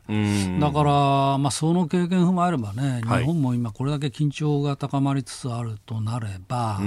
[0.58, 6.80] だから、まあ、その経験踏まえればね、日本も今これだけ緊張が高まりつつあるとなれば、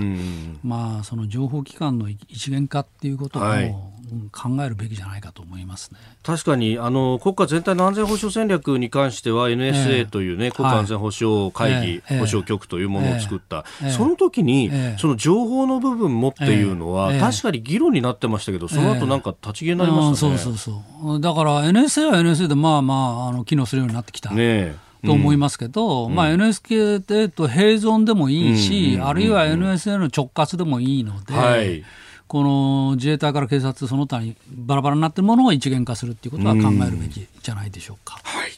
[0.63, 3.93] まあ、その情報機関の一元化っていうことも
[4.31, 5.99] 考えるべきじゃないかと思いますね。
[6.23, 21.21] 確かにあの国家全体の安全保障戦略に関しては NSA というね、えー、国家安全保障会議、えー、保障局というものを作った、えー、その時に、その情報の部分もっていうのは、確かに議論になってましたけどその後なんか立ち消えになりましたね、そうそうそう。
[21.21, 22.93] だから NSA は NSA でまあま
[23.25, 24.31] ああの機能するようになってきた。
[24.31, 31.83] ねと思いますけど、うん、まあ、NSK でと併存でもいいし、うん、あるいは NSA の直轄でもいいので、はい、
[32.29, 38.19] この自衛隊から警察、その他にバラバラになっているものを一元化するということは考えるべきじゃないでしょうか。
[38.23, 38.51] はい、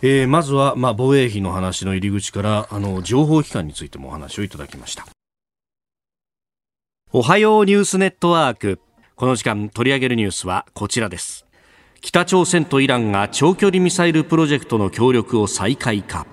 [0.00, 5.06] えー、まずは、まあ、防衛費の話の入り口からあの情報機関についてもお話をいただきました。
[7.12, 8.80] おはようニュースネットワーク。
[9.14, 11.44] この時間取り上げるニュースはこちらです。
[12.00, 16.26] 北朝鮮とイランが長距離ミサイルプロジェクトの協力を再開か。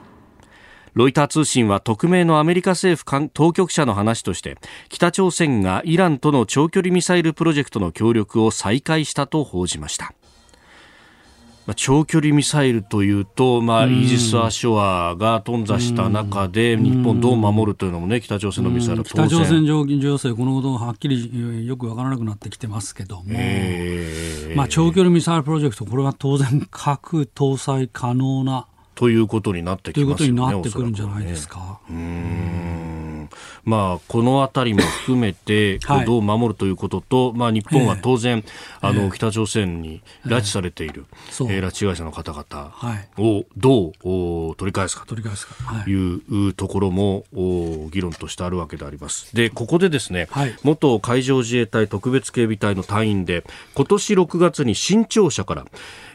[0.93, 4.58] ロイター通信は匿名のアメリカ政府当局者の話として
[4.89, 10.13] 北朝鮮がイランとの長距離ミサイルプロジェクトの協力を再開したと報じました。
[11.65, 19.86] まあ、長距離ミサイルというと、まあ、イージス・アショアが頓挫した中で、日本どう守るというのもね、北朝鮮のミサイル北朝鮮情
[20.17, 30.34] 勢、このことがはっきりよくわからなくなってきてますけども、えー、まあ、長距離ミサイルプロジェクト、これは当然、核搭載可能なということになってきますよね。
[30.34, 31.79] ということになってくるんじゃないですか。
[31.89, 33.29] ね、うん。
[33.65, 42.73] まあ、このあたりも含めて、どう守るということと、はい、まあ、日本は当然、えー、あの、北朝鮮に拉致されている、えー、えー、拉致会社の方々
[43.17, 45.06] をどう、お取り返すか。
[45.06, 45.15] と
[45.89, 49.34] いうところもお議論としてあるわけであります。
[49.36, 55.65] で、ここでですね、はい、元海上自衛隊特別警備隊の隊員で、今年6月に新庁舎から、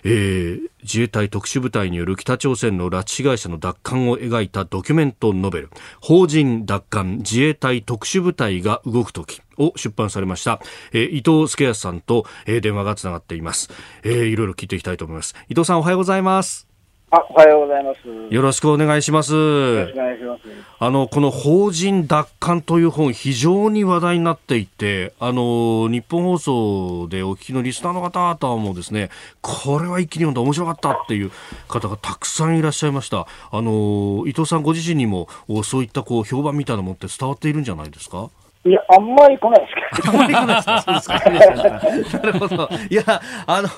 [0.05, 10.61] えー、自衛隊特殊部隊による北朝鮮の拉致被害者の奪還を描いたドキュメントノベル「法人奪還自衛隊特殊部隊が動く時」を出版されました、
[10.93, 13.71] えー、伊藤助康さんと、えー、電話がつながっています、
[14.05, 15.35] えー、いろいろ聞いていきたいと思います。
[15.49, 16.68] 伊藤さんおはようございます。
[17.11, 18.01] あ、おはようございます。
[18.35, 19.33] よろしくお願いします。
[19.33, 20.43] よろしくお願いします。
[20.79, 29.09] あの、この法人奪還という本、非常に話題になっていて、あの、日本放送でお聞きのリスナーの方々もですね、
[29.41, 31.31] これは一気に読んで面白かったっていう
[31.67, 33.27] 方がたくさんいらっしゃいました。
[33.51, 35.29] あの、伊藤さんご自身にも、
[35.65, 38.29] そういったこう、評判みたいなものって伝わっているんじゃないですか？
[38.65, 40.09] いや、あんまり来ないですけど。
[40.11, 40.83] あんまり来ないですか？
[40.83, 42.19] そうですか。
[42.19, 42.69] なるほど。
[42.91, 43.03] いや、
[43.47, 43.69] あの、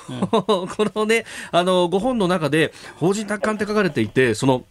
[0.63, 4.65] うん、 このね、あの、ご本の中で、法人達観って書かれていて、その、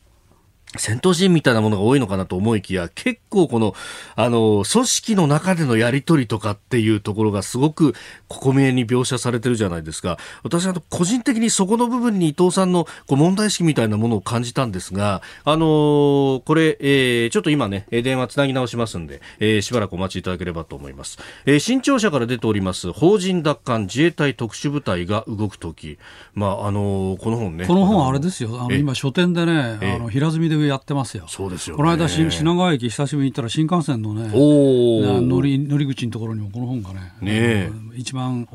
[0.78, 3.74] 戦闘シーンみたいなものが多いのかなと思いきや、結構この、
[4.16, 7.96] あの、組織の中でのやりとりとかっていうところがすごく
[8.28, 10.20] こめに描写されてるじゃないですか。
[10.44, 21.18] 私は個人的にそこの部分に伊藤さんのこう問題意識みたいなものを感じたんですが、あのー、これ、えー、ちょっと今ね、電話つなぎ直しますんで、えー、しばらくお待ちいただければと思います。
[21.48, 25.98] えー、新庁舎から出ております、法人奪還自衛隊特殊部隊が動くとき、
[26.36, 27.66] まあ、あのー、この本ね。
[27.66, 28.62] この本あれですよ。
[28.62, 31.26] あの、今書店でね、あの、平積みでやってますよ。
[31.28, 38.48] そうですよ、ね、この間品川駅久しぶりに行ったら新幹線のね乗り乗り口のところにもこの本がねね一番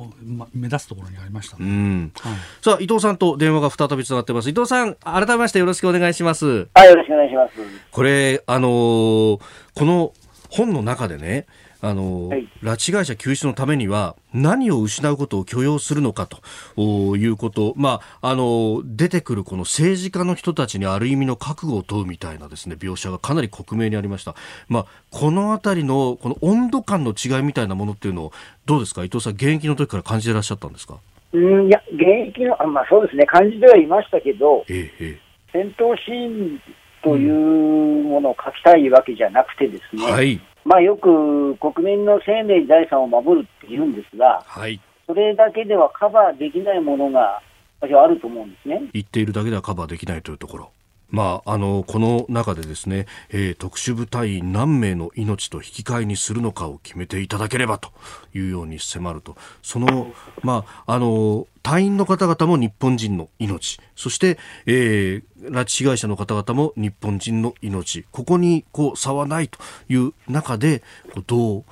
[0.52, 2.12] 目立つところにありました、ね、うん。
[2.20, 4.50] はい、さあ伊藤さんと電話が再びつながってます。
[4.50, 6.68] 伊藤さん改めましてよろしくお願いします。
[6.74, 7.54] はいよろしくお願いします。
[7.90, 9.40] これあのー、
[9.74, 10.12] この
[10.50, 11.46] 本の中でね
[11.84, 24.34] あの、はい、拉致会社救出のためには何を失うことを許容するのかということ、まあ、あの出てくるこの政治家の人たちにある意味の覚悟を問うみたいなですね描写がかなり克明にありました、
[24.68, 28.32] まあ、この辺りのこの温度感の違いみたいなものっていうのを
[28.64, 29.04] どうですか？
[29.04, 30.96] 伊藤さん現役の時から感じていらっしゃったんですか？
[31.34, 33.26] うんいや現役のあ、まあ、そうですね。
[33.26, 35.20] 感じてはいましたけど、ええ、
[35.52, 36.60] 戦闘シーン
[37.02, 47.42] というものを書きたいわけじゃなくてですね、はいまあ、よく国民の生命、財産を守るって言うんですが、はい、それだけではカバーできないものが
[47.80, 48.82] 私はあると思うんですね。
[48.92, 50.70] 言っているだけではカバーできないというところ。
[51.14, 57.90] まあ、あのこの中でですね、えー、特殊部隊員何名の命と引き換えにするのかを決めていただければと
[58.34, 59.36] いうように迫ると。
[59.62, 63.78] その、まあ、あの隊員の方々も日本人の命。
[63.94, 68.04] そして、えー、拉致被害者の方々も日本人の命。
[68.10, 70.82] ここにこう差はないという中で
[71.28, 71.64] どう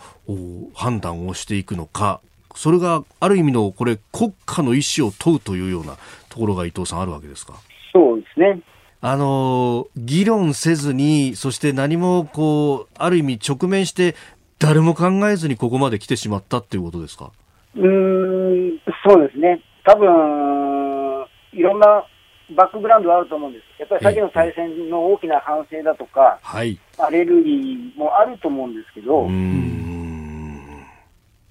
[0.72, 2.20] 判断をしていくのか。
[2.54, 5.96] それがある意味のこれ国家の意思を問うというような
[6.28, 7.54] ところが伊藤さんあるわけですか？
[7.92, 8.62] そうですね。
[9.04, 14.14] あの、議論せずに、そして何もこう、ある意味直面して、
[14.60, 17.32] 誰も考えずにここまで来てしまったっていうことですか？
[17.74, 19.60] うん、そうですね。
[19.84, 22.06] 多分、いろんな
[22.54, 23.64] バックグラウンドはあると思うんです。
[23.80, 30.84] やっぱり先の再選の大きな反省だとか、はい、アレルギーもあると思うんですけど、うん。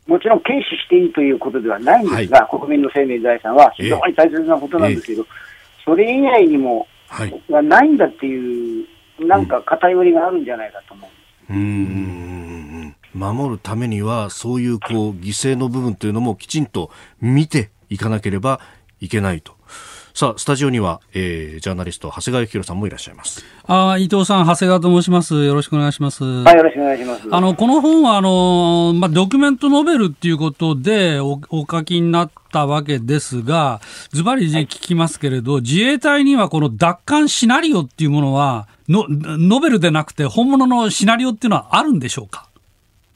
[0.07, 5.27] もちろん軽視していいということではないんですが、はい、国民の生命財産は非常に大切なことなんですけど、えー、
[5.83, 6.87] それ以外にも、はい、
[7.49, 8.87] がないんだっていう、
[9.19, 11.53] なんか偏りがあるんじゃないかと思う。
[11.53, 18.61] うん守るためには、そういうこう犠牲の部分というのもきちんと見ていかなければ
[19.01, 19.55] いけないと。
[20.13, 23.45] さあ、スタジオには、えー、ジャーナリスト、長谷川幸宏さんもいらっしゃいます。
[23.65, 25.45] あ伊藤さん、長谷川と申します。
[25.45, 26.23] よろしくお願いします。
[26.23, 27.27] はい、よろしくお願いします。
[27.31, 33.79] あの、この本は、あの、まあ、ドキュメントノベルっていうことでお、お書きになったわけですが、
[34.11, 42.49] ズバリ聞きますけれど、はい、自衛隊にはこの奪還シナリオっていうものは、の、ノベルでなくて本物のシナリオっていうのはあるんでしょうか？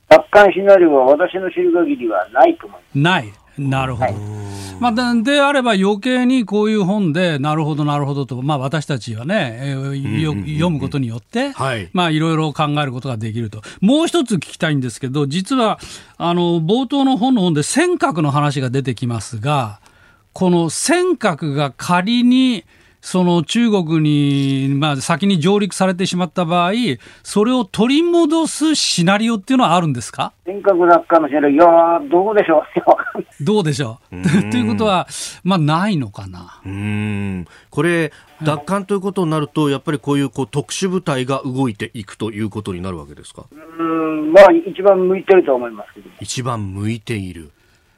[0.08, 2.98] 奪還シナリオは私の知る限りはないと思います。
[2.98, 3.34] ない。
[3.58, 4.06] なるほど。
[4.06, 4.46] はい
[4.80, 13.62] まあ、であれば余計にこういう本で、なるほど、なるほどと、まあ、私たちはね、えー、読むことによって、はい、まあ、いろいろ考えることができると。
[13.80, 15.80] もう一つ聞きたいんですけど、実は、
[16.18, 19.80] あの、冒頭の本の本で尖閣の話が出てきますが、
[20.34, 22.66] この尖閣が仮に、
[23.08, 26.72] その中国に、まあ、先に上陸されてしまった場合、
[27.22, 30.34] それを取り戻すシナリオっていうのはあるんですか？
[30.44, 31.66] 尖閣落下のシナリオ、いや
[32.12, 32.64] どうでしょう。
[33.46, 34.50] どうでしょう？
[34.50, 35.08] ということは、
[35.44, 36.60] まあ、ないのかな？
[36.66, 43.46] うんこれ、奪還ということになると、やっぱりこういうこう特殊部隊が動いていくということになるわけですか？
[43.78, 45.90] うん、まあ、一番向いてると思います
[46.22, 47.52] 一番向いている。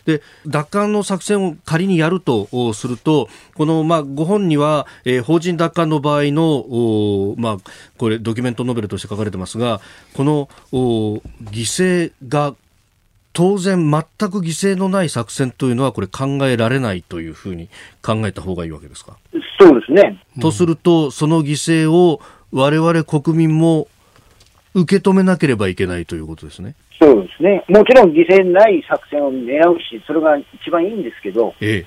[0.07, 7.57] で奪還の作戦を仮にやるとするとこの、まあ、ご本には、えー、法人奪還の場合の、まあ、
[7.97, 9.81] これドキュメントノベルとして書かれてますが
[10.13, 12.55] この犠牲が
[13.33, 17.69] 当然全く犠牲のない作戦というのはこれ考えられないというふうに
[18.01, 19.17] 考えた方がいいわけですか？
[19.59, 20.23] そうですね。
[20.41, 22.19] とすると、その犠牲を
[22.51, 23.87] 我々国民も
[24.73, 26.73] 受け止めなければいけないということですね。
[26.99, 31.85] そうですね、もちろん犠牲ない作戦を狙うし、それが一番いいんですけど、え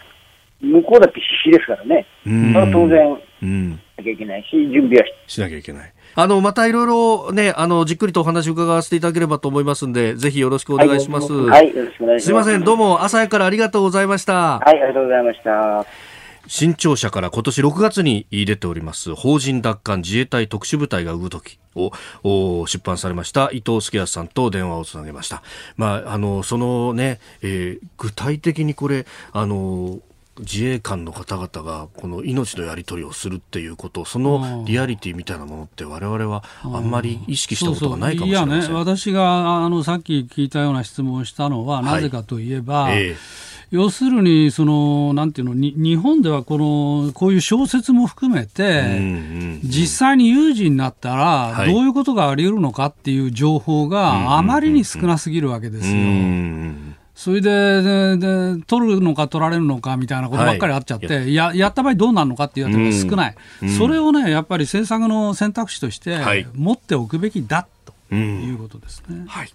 [0.63, 5.93] え、向こうだって必死ですからね、それは当然、うん、しなきゃいけないし、準備はしなきゃいけない。
[6.15, 11.33] あの、またいろいろね、あの、じっくりとお話を伺わせていただければと思いますんで、ぜひよろしくお願いします。
[11.33, 12.27] はい、よろしくお願いします。
[12.27, 14.59] すいません、どうも朝からありがとうございました。
[14.59, 16.20] はい、ありがとうございました。
[16.51, 25.45] 新潮社から今年6月に出ております法人奪還自衛隊特殊部隊が動く時を出版されました伊藤助康さんと電話をつなげました。
[25.77, 30.01] まあ、あの、そのね、えー、具体的にこれ、あの、
[30.41, 38.63] 自衛官の方々がこの命のやり取りをするっていうことそのリアリティみたいなものって我々はあんまり意識したことがないかもしれません。
[38.63, 38.73] そうそう。
[38.73, 43.11] いやね、私があのさっき聞いたような質問をしたのはなぜかといえば、はいえ。
[43.13, 56.91] ー要するにそのなんていうの日本ではこのこういう小説も含めて、実際に有事になったらどういうことがあり得るのかっていう情報があまりに少なすぎるわけですよ。
[57.15, 63.35] それででで取るのか取られるのかみたいなことばっかりあっちゃって、はい、ややった場合どうなるのかっていうのが少ない、
[63.79, 66.19] それをねやっぱり政策の選択肢として
[66.55, 67.69] 持っておくべきだ
[68.09, 69.27] ということですね。
[69.29, 69.53] はい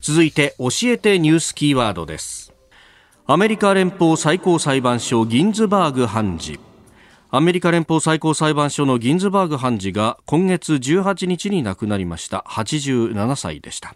[0.00, 2.54] 続いて教えてニュースキーワードです。
[3.26, 6.58] アメリカ連邦最高裁判所ギンズバーグ判事。
[7.30, 12.44] アメリカ連邦最高裁判所のギンズバーグ判事が今月18日に亡くなりました。
[12.48, 13.94] 87歳でした。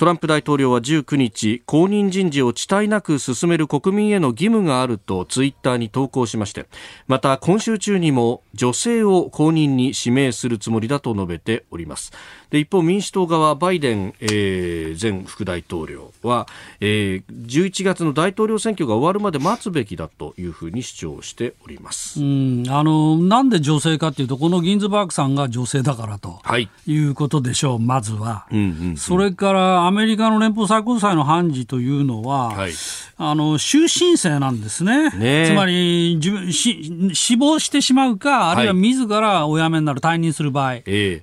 [0.00, 6.64] トランプ大統領は19日後任人事を遅滞なく進める国民への義務があるとツイッターに投稿しまして
[7.06, 12.12] また今週中にも女性を後任に指名するつもりだと述べております。
[12.50, 16.46] で一方民主党側バイデン、えー、前副大統領は、
[16.80, 22.20] えー、11月の大統領選挙が終わるまで待つべきだというふうに主張しております。
[22.20, 32.72] うんあのなんで女性かというとこのギンズバーグさんが女性だからと、はい、いうことでしょうまずは、うんうんうん、それからアメリカの連邦最高裁の判事というのは、はい、
[33.16, 36.18] あの終身制なんですね、ねつまり
[36.52, 40.76] し死亡してしまうか、あるいは自らお辞めになる、退任する場合。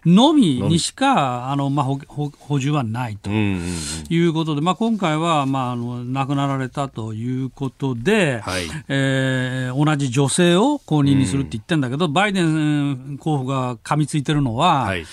[0.05, 1.99] のみにしか、あのまあ、補
[2.39, 15.05] 補充はないということで、まあ、今回は、まあ、あの亡くなられたということで、はい、えー、同じ女性を後任にするって言ってるんだけど、バイデン候補が噛みついてるのは、はい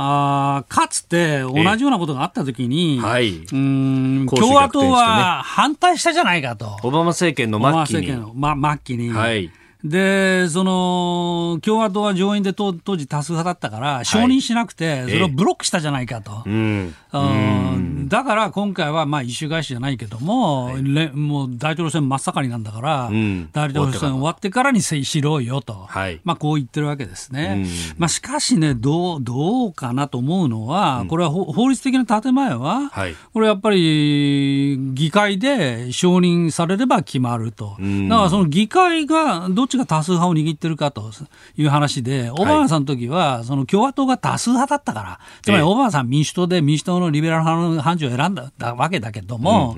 [0.00, 6.76] あかつて同じようなことがあったときに、はい、うん共和党は反対したじゃないかと。
[6.84, 7.72] オバマ政権の末期に。
[7.72, 9.10] オバマ政権の、ま、末期に。
[9.10, 9.50] はい
[9.84, 16.42] で、その、共和党は上院で当時多数派だったから、承認しなくて、それをブロックしたじゃないかと。
[16.46, 18.08] えー、うん。
[18.08, 27.66] だから今回は、まあ、一周返しじゃないけども、はい、もう大統領選真っ盛りなんだから、うん、大統領選終わってからにしろよと、はい、まあ、こう言ってるわけですね。
[27.98, 37.76] まあ、しかしね、どう、どうかなと思うのは、これは法律的な建前は、はい、これやっぱり議会で承認されれば決まると。
[38.08, 41.12] だからその議会がどっちが多数派を握ってるかと
[41.56, 49.76] いう話で、オバマさんの時は、その共和党が多数派だったから、つまりオバマさん民主党で民主党のリベラル派の判事を選んだわけだけども、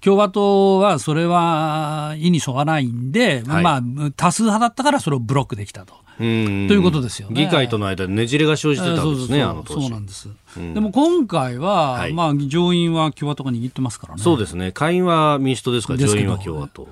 [0.00, 3.82] 共和党はそれは意にそがないんで、はい、まあ、
[4.16, 5.94] 多数派だったからそれをブロックできたと。
[6.16, 7.44] ということですよね。
[7.44, 9.82] 議会との間でねじれが生じてたんですね、あの当時。
[9.82, 10.30] そうなんです。
[10.56, 14.22] うん、でも今回は、はい、まあ、上院は共和党が握ってますからね。
[14.22, 14.72] そうですね。
[14.72, 16.88] 下院は民主党ですから、上院は共和党。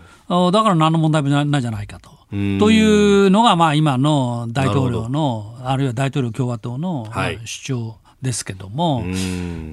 [0.53, 2.11] だから何の問題もないじゃないかと。
[2.31, 7.07] というのが、まあ、今の大統領の、あるいは大統領共和党の
[7.45, 9.05] 主張ですけども、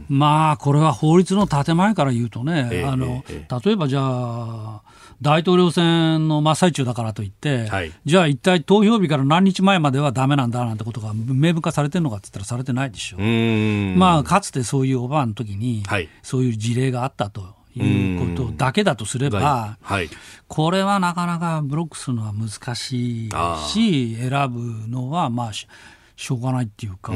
[0.10, 4.82] まあ、これは法律の建前から言うとね、えー、あの、えー、例えばじゃあ、
[5.22, 13.18] 大統領選の真っ最中だからといって、はい、じゃあ一体投票日から何日前まではだめなんだなんてことが明文化されてるのかって言ったらされてないでしょ。
[13.18, 13.22] う。
[13.98, 17.61] まあ、かつてそういうオバマの時に、はい、そういう事例があったと。
[17.76, 20.10] いうことだけだとすれば、はい、
[20.48, 23.30] これはなかなかブロックするのは難しい
[23.68, 27.14] し、選ぶのはまあしょうがないっていうか、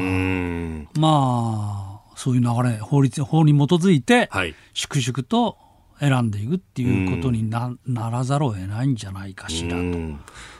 [0.99, 4.29] まあ、そういう流れ、法律、法に基づいて、
[4.73, 5.57] 粛々と
[5.99, 9.83] 選んでいくっていうことにな,、ならざるを得ないんじゃないかしらと。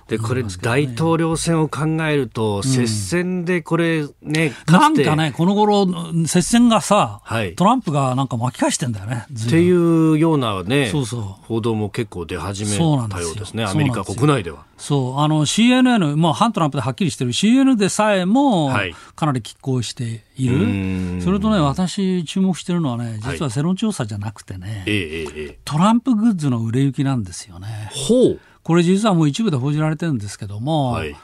[0.07, 5.87] で、これ、大統領選を考えると、接戦でこれね、なんかね、この頃、
[6.27, 9.25] 接戦がさ、はい、トランプがなんか巻き返してんだよね。
[9.45, 11.21] っていうようなね、そうそう。
[11.21, 14.65] 報道も結構出始めたようですね、アメリカ国内では。
[14.77, 17.31] そう、あの、CNN、まあ、反トランプではっきりしてる。
[17.31, 18.71] CNN でさえも、
[19.15, 20.57] かなり拮抗している。
[20.57, 27.89] はい、それとね、私注目してるのはね、実は世論調査じゃなくてね、はい、トランプグッズの売れ行きなんですよね。
[27.91, 28.39] ほう。
[28.65, 31.15] これ実はもう一部で報じられてるんですけども、はい、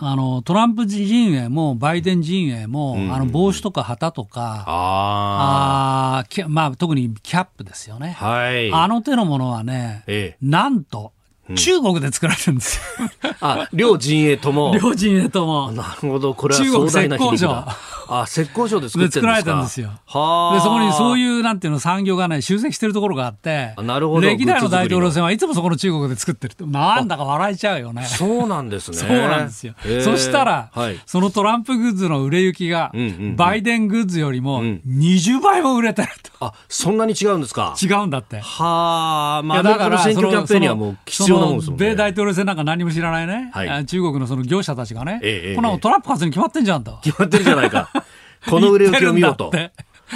[0.00, 11.12] あのトランプ陣営もバイデン陣営も、うん、あの帽子とか旗とか、ああまあ、特にキャップですよね、はい、あの手のものはね、ええ、なんと
[11.56, 13.10] 中国で作られるんですよ。
[13.40, 14.76] あ、両陣営とも。
[14.80, 15.72] 両陣営とも。
[15.72, 17.76] なるほど、これは壮大な響きだ。
[18.12, 19.90] あ、石膏省で作ってるんですか作られたんですよ。
[20.06, 24.26] はで、そこにそういう、なんていうの、産業がね、集積してるところがあって、なるほど。
[24.26, 28.04] 歴代の大統領選はいつもそこの中国で作ってるなんだか笑えちゃうよね。
[28.04, 28.96] そうなんですね。
[28.96, 29.74] そうなんですよ。
[30.02, 32.92] そしたら、はい、そのトランプグッズの売れ行きが、
[33.36, 36.46] バイデングッズよりも20倍も売れてると。
[36.46, 38.40] あ、そんなに違うんですか違うんだって。
[38.40, 41.39] はあ、まあ、だから、選挙キャンペーンにはもう必要
[41.76, 46.98] 米大統領選なんか何も知らないね、はい、中国のその業者たちがね、ええ、こんなトランプ勝つに決まってんじゃんと。
[47.02, 47.90] 決まってるじゃないか。
[48.48, 49.52] この売れ行きを見ろと。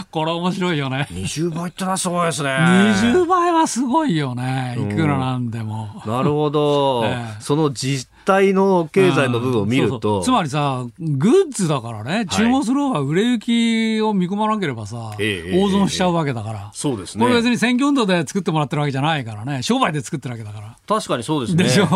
[0.11, 1.07] これ面白いよね。
[1.13, 2.51] 20倍ってのはすごいですね。
[2.51, 4.77] 20倍はすごいよね。
[4.79, 5.89] いくらなんでも。
[6.07, 7.03] なるほど。
[7.07, 9.91] ええ、その実態の経済の部分を見ると。
[9.91, 16.71] そうそうつまりさ、グッズだからね、注文する方が売れ行きを見込まなければさ、え、大損しちゃうわけだから。
[16.73, 17.23] そうですね。
[17.25, 20.77] これ別に選挙運動で作ってもらってるわけじゃないからね、商売で作ってるわけだから。
[20.87, 21.65] 確かにそうですね。
[21.65, 21.85] でしょ？
[21.85, 21.89] だ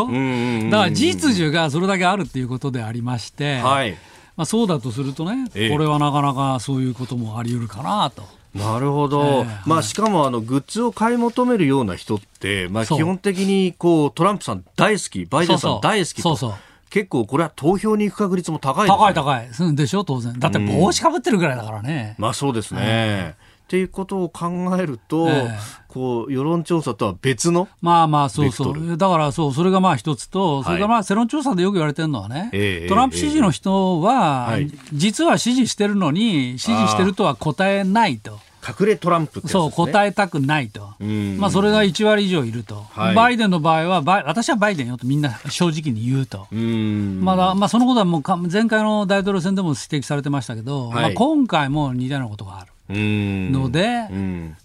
[0.79, 3.97] から実需がそれだけあるっていうことでありまして、はい。
[4.39, 8.23] まあ、そうだとするとね、ええ、これはなかなかそういうこともあり得るかなと。
[8.55, 16.23] なるほど、えー、まあ、しかもあのグッズを買い求めるような人って、まあ、基本的にこうトランプさん大好き、バイデンさん大好きと。
[16.23, 16.59] そうそう
[16.89, 19.75] 結構これは投票に行く確率も高い、ね、高い高い。
[19.75, 20.39] でしょ当然。
[20.39, 22.15] だって帽子かぶってるぐらいだからね。
[22.17, 23.35] まあそうですね。
[23.69, 25.59] っていうことを考えると、えー、
[25.89, 28.97] こう世論調査とは別のまあまあそうそう。
[28.97, 32.51] だからそうそれがまあ一つと、それからまあ世論調査でよく言われてるのはね、
[32.89, 34.59] トランプ支持の人は、
[34.95, 38.39] 実は支持してるのに支持してるとは答えないと。
[38.67, 40.93] 隠れトランプ、ね、そう答えたくないと、
[41.39, 52.73] まあ、それが1割以上いると、はい、バイデンの場合は私はバイデンよとみんな正直に言うと、まだまあ、そのことはもう前回の大統領選でも指摘されてましたけど、はい、まあ、今回も似たようなことがある。
[52.91, 54.09] ので、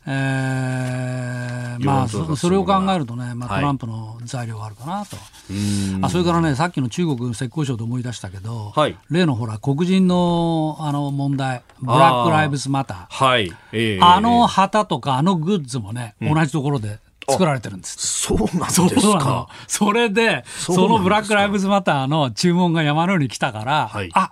[0.06, 5.18] えー、まあそ、それを考えるとね、まあ、トランプの材料があるかなと、
[6.02, 14.00] あそれからね、さっきの中国浙江省で思い出したけど、はい、例のほら、黒人のあの問題、ブラック・ライブズ・マター、はいえ。
[14.00, 17.00] ー、あの旗とか、あのグッズもね、同じところで
[17.30, 17.98] 作られてるんです。
[18.00, 19.50] そうなんですか？
[19.68, 24.32] それで、そのブラック・ライブズ・マターの注文が山のように来たから、はい、あ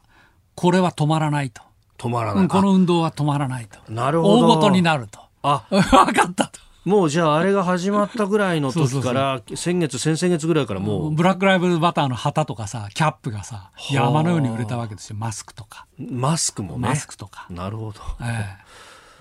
[0.55, 1.61] これは止まらないと。
[2.01, 2.47] 止まらない。
[2.47, 3.91] この運動は止まらないと。
[3.91, 4.47] なるほど。
[4.47, 5.19] 大ごとになると。
[5.43, 5.81] あ、 分
[6.13, 6.59] かったと。
[6.83, 11.11] もうじゃああれが始まったぐらいの時から先月先々月ぐらいからもう。
[11.11, 15.15] ブラックライブバターの旗とかさキャップがさ山のように売れたわけですよ。
[15.19, 15.85] マスクとか。
[15.99, 16.89] マスクもね。
[16.89, 17.45] マスクとか。
[17.51, 18.70] なるほど、ええ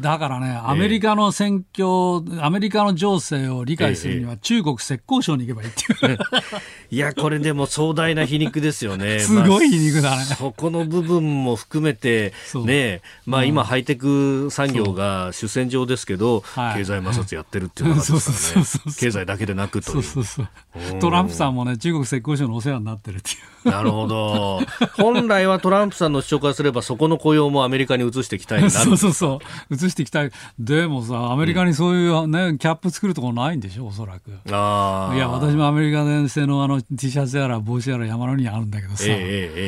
[0.01, 6.19] だからね、アメリカの選挙、えー、アメリカの情勢を理解するには、中国浙江省に行けばいいっていう。
[6.91, 9.21] いや、これでも壮大な皮肉ですよね。
[9.21, 10.17] すごい皮肉だね。
[10.17, 12.33] まあ、そこの部分も含めて、
[12.65, 16.43] ね、まあ今、ハイテク産業が主戦場ですけど、
[16.75, 18.95] 経済摩擦やってるっていうのがですからね。
[18.99, 20.49] 経済だけでなくとそうそうそう。
[21.01, 23.71] トランプさんもね、中国浙江省のお世話になってるっていう。
[23.71, 24.61] なるほど。
[24.97, 29.41] 本来はトランプさんの主張からすれば、そこの雇用もアメリカに移していきたいな そうそうそ
[29.71, 29.75] う。
[29.75, 30.31] 移していきたい。
[30.59, 34.33] でもさ、アメリカにそういうね、キャップ作るところないんでしょ、おそらく。
[34.51, 35.15] ああ。
[35.15, 39.17] いや、私もアメリカ製のあの T シャツやら帽子やら山のにあるんだけどさ、えー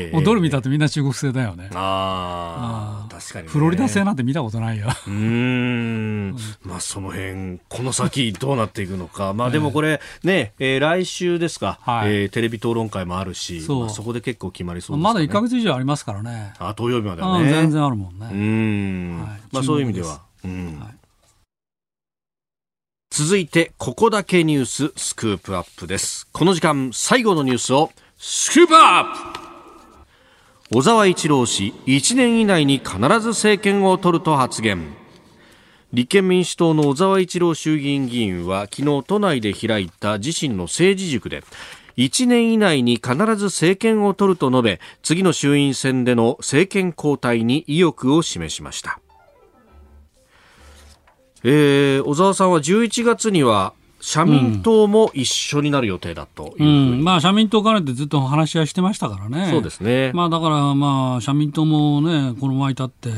[0.09, 1.70] えー、もうどれ見たってみんな中国製だよね。
[1.75, 3.14] ああ。
[3.23, 4.89] 確かに、ね、フロリダ製なんて見たことないよ。
[5.07, 6.37] うん。
[6.62, 9.33] まあ、その辺、この先どうなっていくのか。
[9.33, 16.55] まあ、 でもこれ、ね、えー、来週ですか、はい、えー、テレビ討論会もあるし、そ,、まあ、そこで結構決まりそうです、ね、まだ1か月以上ありますからね。
[16.59, 17.51] あ、土曜日まではね。
[17.51, 18.29] 全然あるもんね。
[18.33, 19.20] うん。
[19.23, 20.12] はい、まあ、そういう意味では。
[20.45, 20.80] うん。
[20.80, 21.03] はい
[23.14, 26.26] 続いて、ここだけニューススクープアップです。
[26.32, 29.40] この時間、最後のニュースをスクープアップ
[30.74, 35.03] 小沢一郎氏、1年以内に必ず政権を取ると発言。
[35.93, 41.45] 立憲民主党の小沢一郎衆議院議員は昨日都内で開いた自身の政治塾で
[41.99, 49.01] 1年以内に必ず政権を取ると述べ次の衆院選での政権交代に意欲を示しました
[51.45, 53.72] えー、小沢さんは11月には
[54.03, 56.66] 社民党も一緒になる予定だという、う
[56.97, 59.49] ん、まあ、社民党からってずっと話し合いしてましたからね。
[59.51, 60.11] そうですね。
[60.12, 63.11] まあ、だから、まあ、社民党もね、この前たって、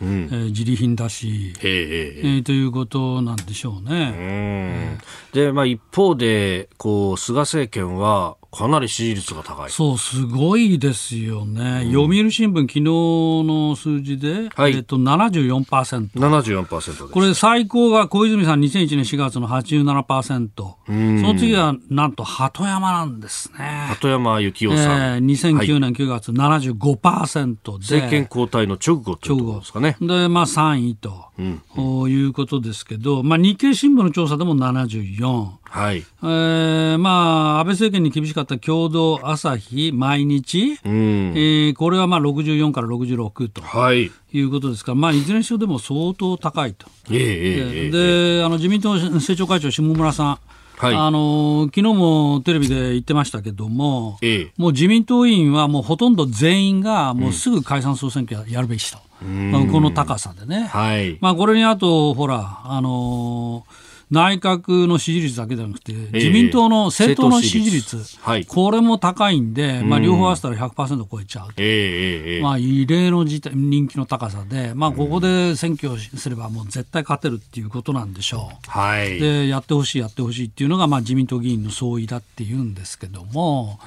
[0.00, 4.12] うん、えー、自利品だし、えー、ということなんでしょうね。
[4.14, 9.70] えー、で、まあ、一方でこう菅政権はかなり支持率が高い。
[9.70, 11.82] そう、すごいですよね。
[11.84, 16.10] うん、読売新聞、昨日の数字で、はい、えっと、74%。
[16.14, 17.08] 74%です。
[17.08, 20.48] これ、最高が小泉さん2001年4月の87%。
[20.56, 23.58] その次は、なんと、鳩山なんですね。
[23.88, 25.16] 鳩山幸夫さん。
[25.16, 29.96] えー、2009年9月75%で、はい、政権交代の直後ということですかね。
[30.00, 35.50] で、まあ、3位と、うんうん、いうことですけど、まあ、日経新聞の調査でも74。
[35.62, 35.98] はい。
[35.98, 46.86] えー、まあ、安倍政権に厳しかった共同朝日、毎日、うん、えー、これはまあ64から66と、はい、いうことですから、まあ、いずれにしろでも相当高いと。
[47.10, 50.38] えー、えー、で、あの自民党政調会長、下村さん。
[50.78, 61.18] はい、あの昨日もテレビで言ってましたけども、ええ、もう自民党員はもうほとんど全員がもうすぐ解散総選挙やるべきと、うん、この高さでね、はい。
[61.20, 83.78] まあ、これにあと、ほら、あのー内閣の支持率だけではなくて、自民党の政党の支持率、はい、これも高いんで、まあ、両方合わせたら100%超えちゃうと、えー、まあ、異例の人気の高さで、まあ、ここで選挙をすれば、もう絶対勝てるっていうことなんでしょう、はい、でやってほしい、やってほしいっていうのが、まあ、自民党議員の総意だっていうんですけども、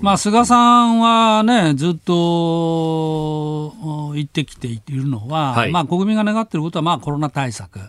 [0.00, 3.74] まあ、菅さんはね、ずっと
[4.14, 7.80] 言ってきているのは、はい、まあ、国民が願っていることは、まあ、コロナ対策、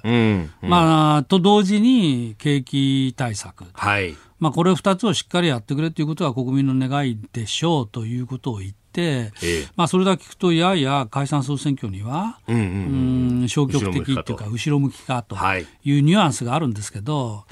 [0.61, 4.15] まあ、と同時時に景気対策、はい。
[4.39, 15.35] まあ、これ2つをしっかりやってくれということが国民の願いでしょうということを言って、ええ、まあ、それだけ聞くと、やや解散総選挙には、うん、うん、消極的っていうか、後ろ向きかと。
[15.57, 15.61] い。
[15.61, 17.45] うニュアンスがあるんですけど、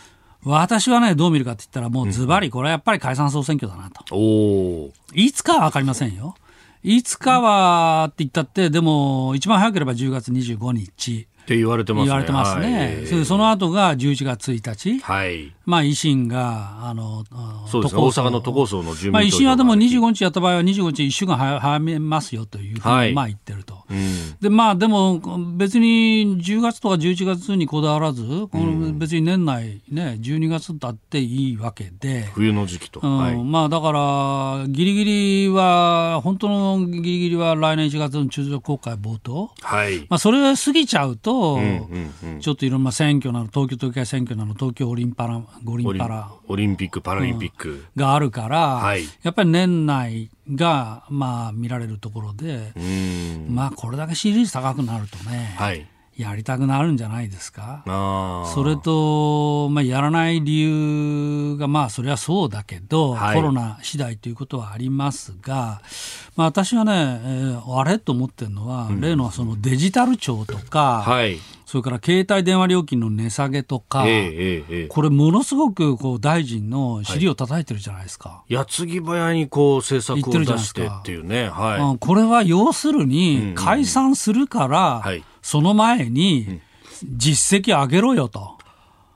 [0.44, 4.16] 私はね、どう見るかって言ったら、もうズバリ、これはやっぱり解散総選挙だなと。
[4.16, 6.36] うん、いつかは分かりませんよ。
[6.84, 11.28] いつかはって言ったって、でも、一番早ければ10月25日。
[11.48, 12.06] って言われてますね。
[12.08, 13.06] 言われてますね。
[13.10, 15.00] はい、その後が11月1日。
[15.00, 15.54] はい。
[15.66, 17.24] まあ、維新が、あの、
[17.68, 23.84] そうですね、大阪の都構想の住民まあ、維新はでも25日やった場合は25日1週間早めますよというふうに、まあ言ってると。
[23.90, 25.20] うん、で、まあ、でも、
[25.56, 32.30] 別に10月とか11月にこだわらず、この別に年内ね、12月だっていいわけで。
[32.34, 33.00] 冬の時期と。
[33.02, 39.52] うんはい、まあ、だから、ギリギリは、本当のギリギリは来年1月の中条公開冒頭。
[39.62, 40.00] はい。
[40.10, 41.37] まあ、それ過ぎちゃうと、
[42.40, 46.32] ちょっといろんな選挙なの、東京都議会選挙なの、東京オリンパラ、五輪パラ。
[46.48, 47.86] オリンピック・パラリンピック。
[47.96, 52.74] があるから、はい、やっぱり年内が、まあ、見られるところで、
[53.50, 55.86] まあ、これだけ支持率高くなるとね、はい、
[56.18, 57.84] やりたくなるんじゃないですか？
[58.54, 65.82] それと、まあ、やらない理由が、まあ、それはそうだけど、はい、コロナ次第ということはありますが、
[66.36, 78.30] まあ、私はね、えー、あれと思ってるのは、うん、例のそのデジタル庁とか、はい、それから携帯電話料金の値下げとか、えーえー、これ、ものすごくこう大臣の尻を叩いてるじゃないですか。
[78.30, 86.60] はい、矢継ぎ早にこう政策を出してっていうね、はい、これは要するに、解散するから、うんうんはいその前に
[87.16, 88.58] 実績上げろよと。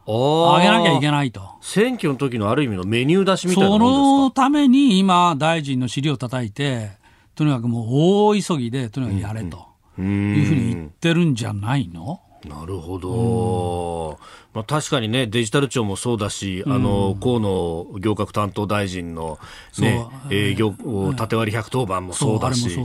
[0.07, 1.41] 上げなきゃいけないと。
[1.59, 6.91] 選挙の時のある意味のメニュー出しみたいなそのために今、大臣の尻を叩いて、
[7.35, 7.87] とにかくもう
[8.29, 9.57] 大急ぎで、とにかくやれと
[9.99, 14.19] いうふうに言ってるんじゃないの、なるほど、
[14.53, 19.39] まあ、確かにね、デジタル庁もそうだし、うん、あの河野行革担当大臣の、
[19.79, 20.73] ね、営業、
[21.15, 22.77] 縦割り110番もそうだし、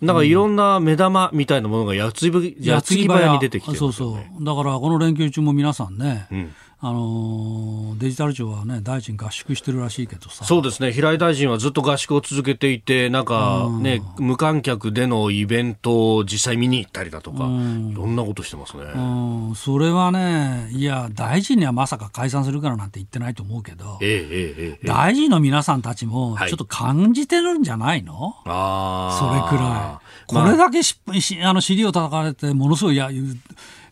[0.00, 6.54] なんかいろんな目玉みたいなものがやつぎ早に出てきて、ね、そうそう、だからこの連休中も皆さんね、うん
[6.88, 10.44] あのデジタル庁はね、大臣合宿してるらしいけどさ。
[10.44, 18.84] そうですね、平井大臣はずっと合宿を続けていて、なんかね、うん、無観客でのイベントを実際見に行ったりだとか、うん、いろんなことしてますね。
[18.84, 30.05] うん、それはね、いや、大臣にはまさか解散するからなんて言ってないと思うけど、ええええ、大臣の皆さんたちも、ちょっと感じてるんじゃないの、はい、それくらい。
[30.26, 33.10] これだけし、まあ、あの尻を叩かれて、ものすごいや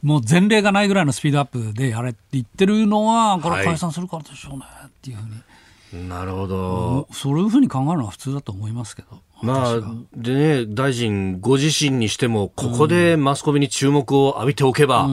[0.03, 6.09] もう前例がないぐらいのスピードアップでやれって言ってるのは、これは解散するからでしょうね、っていうふうに。
[6.09, 7.09] なるほど。
[7.12, 9.20] そういうふうに考えるのは普通だと思いますけど。
[9.43, 9.80] まあ、
[10.16, 15.07] でね、大臣ご自身にしても、ここでマスコミに注目を浴びておけば、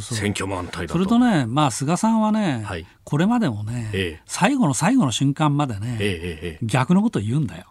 [0.00, 0.92] 選挙も安泰だと。
[0.94, 7.66] それとね、まあ、菅さんはね、はい、これまでもね、ええ、最後の最後の瞬間までね、え、逆のこと言うんだよ。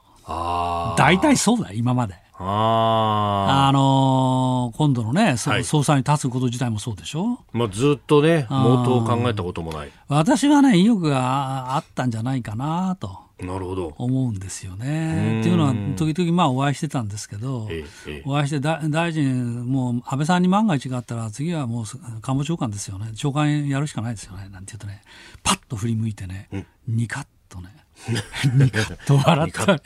[0.97, 2.15] 大体そうだよ、今まで。
[2.39, 9.91] ああのー、今度のね、はい、総裁に立つこと自体もそうでしょ、まあ、ずっとね、冒頭考えたこともない。
[10.07, 13.27] 私はね、意欲があったんじゃないかなと。
[13.39, 13.93] なるほど。
[13.97, 15.41] 思うんですよね。
[15.41, 21.85] っていうのは時々まあお会いしてたんですけど、ええ、お会いして大臣もう安倍さんに万が一があったら次はもう
[22.21, 23.11] 官房長官ですよね。
[23.15, 24.49] 長官やるしかないですよね。
[24.49, 25.03] なんて言うとね
[25.43, 27.69] パッと振り向いてね、うん、ニカッとね
[28.55, 29.81] ニカッと笑ったり。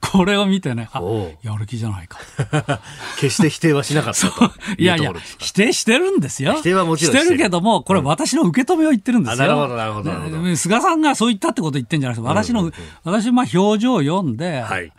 [0.00, 1.02] これを見てね、あ、
[1.42, 2.18] やる気じゃないか。
[3.18, 6.54] 決して否定はしなかったと いやいや、否定してるんですよ。
[6.54, 9.38] 否定はもちろんしてるけども、これ私の受け止めを言ってるんですよ。
[9.38, 10.56] なるほど、なるほど。
[10.56, 12.70] 菅さんがそう言ったってこと言ってんじゃなくて、私の、
[13.04, 14.92] 私、まあ表情を読んで、はい。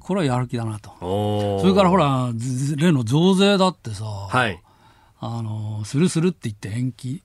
[0.00, 1.60] これはやる気だなと。
[1.62, 2.28] それからほら、
[2.76, 4.60] 例の増税だってさ、はい。
[5.18, 7.22] あの、するするって言って延期。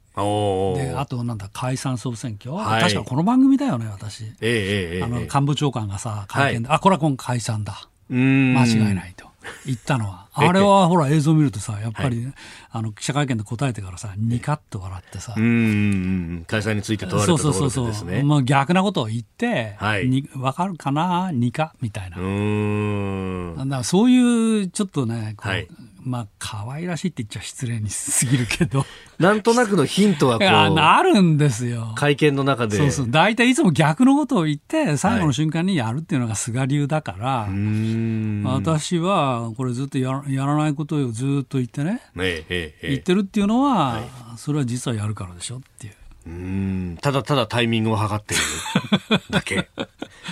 [0.76, 7.88] であとなんだ解散総選挙、はい、確かこの番組だよね私、えー、あの官房長官がさ会見で、はい、あこれは今回解散だ。
[8.10, 9.28] 間違いないと。
[9.66, 12.34] 言ったのは あれはほら映像見るとさやっぱり、はい、
[12.72, 15.34] あの記者会見で答えてからさニカッと笑ってさ。
[15.36, 17.72] うん解散について問われたところでですね。
[17.72, 21.32] そうそうそうまあ、逆なことを言って、はい、に分かるかな？
[21.34, 21.74] ニカ？
[21.82, 22.18] みたいな。
[22.18, 23.56] うん。
[23.58, 25.68] だからそういうちょっとねこう、はい。
[26.04, 28.86] まあ可愛らしいって言っちゃ失礼にすぎるけど。
[29.20, 31.94] なんとなくのヒントはこうあるんですよ。
[31.96, 32.78] 会見の中で。
[32.78, 33.08] そうそう。
[33.10, 44.04] 大体いつも逆のことを言って最後の瞬間にやるっていうのが菅流だから、はい、私はこれずっとややらないことをずっと言ってね、えええ、言ってるっていうのは、はい、
[44.38, 45.94] それは実はやるからでしょっていう。
[46.28, 46.98] うん。
[47.02, 49.70] ただただタイミングを測っている だけ。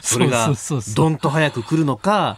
[0.02, 0.54] それが
[0.96, 2.38] どんと早く来るのか、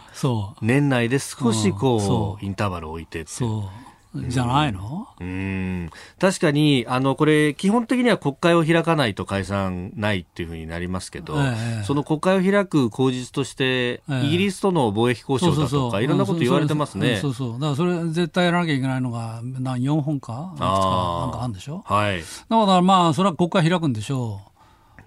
[0.62, 3.79] 年内で少しこう、インターバルを置いてそう
[4.14, 5.06] じゃないの？
[5.20, 5.90] うん。
[6.18, 17.18] 確かにあのこれ基本的には国会を開かないと解散ないっていうふうになりますけど、ええ、その国会を開く口実として、え、イギリスとの貿易交渉だとかいろんなこと言われてますね。
[17.18, 20.54] そうそうだからそれ絶対やらなきゃいけないのが何4本か？
[20.58, 21.84] あなんかあるんでしょ？
[21.86, 22.20] はい。
[22.20, 24.40] だからまあそれは国会開くんでしょ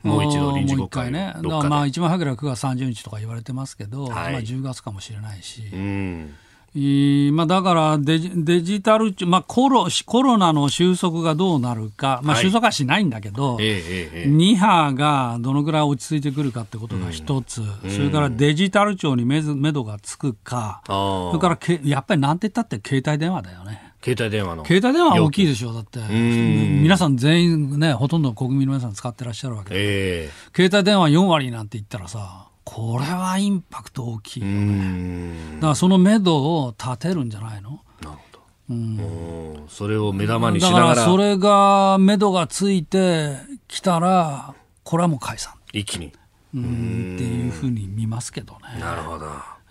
[0.03, 0.07] う。
[0.07, 1.33] もう一度臨時国会ね。
[1.43, 5.63] まあ一番早ければ9月30日とか言われてますけど、はい、まあ10月かもしれないし。
[5.73, 6.35] うん
[6.75, 23.93] まあ、だからデジデジタル、まあコロ、コロナの収束がどうなるか、まあ、収束はしないんだけど、はい、2波がどのぐらい落ち着いてくるかってことが一つ、うん、それからデジタル庁にめめどがつくか、それからけやっぱりなんて言ったって携帯電話だよね。
[24.03, 24.65] 携帯電話の。
[24.65, 25.99] 携帯電話は大きいでしょうだって。
[26.09, 35.33] 皆さん全員ねほとんど国民の皆さん使ってらっしゃるわけで、えー、携帯電話4割なんて言ったらさこれはインパクト大きいよね。
[35.55, 37.81] だからその目処を立てるんじゃないの？
[38.01, 38.39] なるほど。
[38.69, 40.87] うん、それを目玉にしながら。
[40.89, 43.35] だからそれが目処がついて
[43.67, 45.53] きたら、これはもう解散。
[45.73, 46.13] 一気に。
[46.55, 48.79] うんっていうふうに見ますけどね。
[48.79, 49.25] なるほど。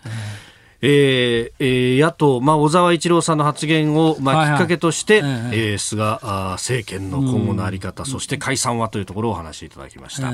[0.05, 0.11] えー
[0.85, 10.33] えーえー、野党、まあ、小沢一郎さんの発言を、まあ、きっかけとして、はいはい、えー、菅あ政権の今後の在り方、うん、そして解散はというところをお話しいただきました。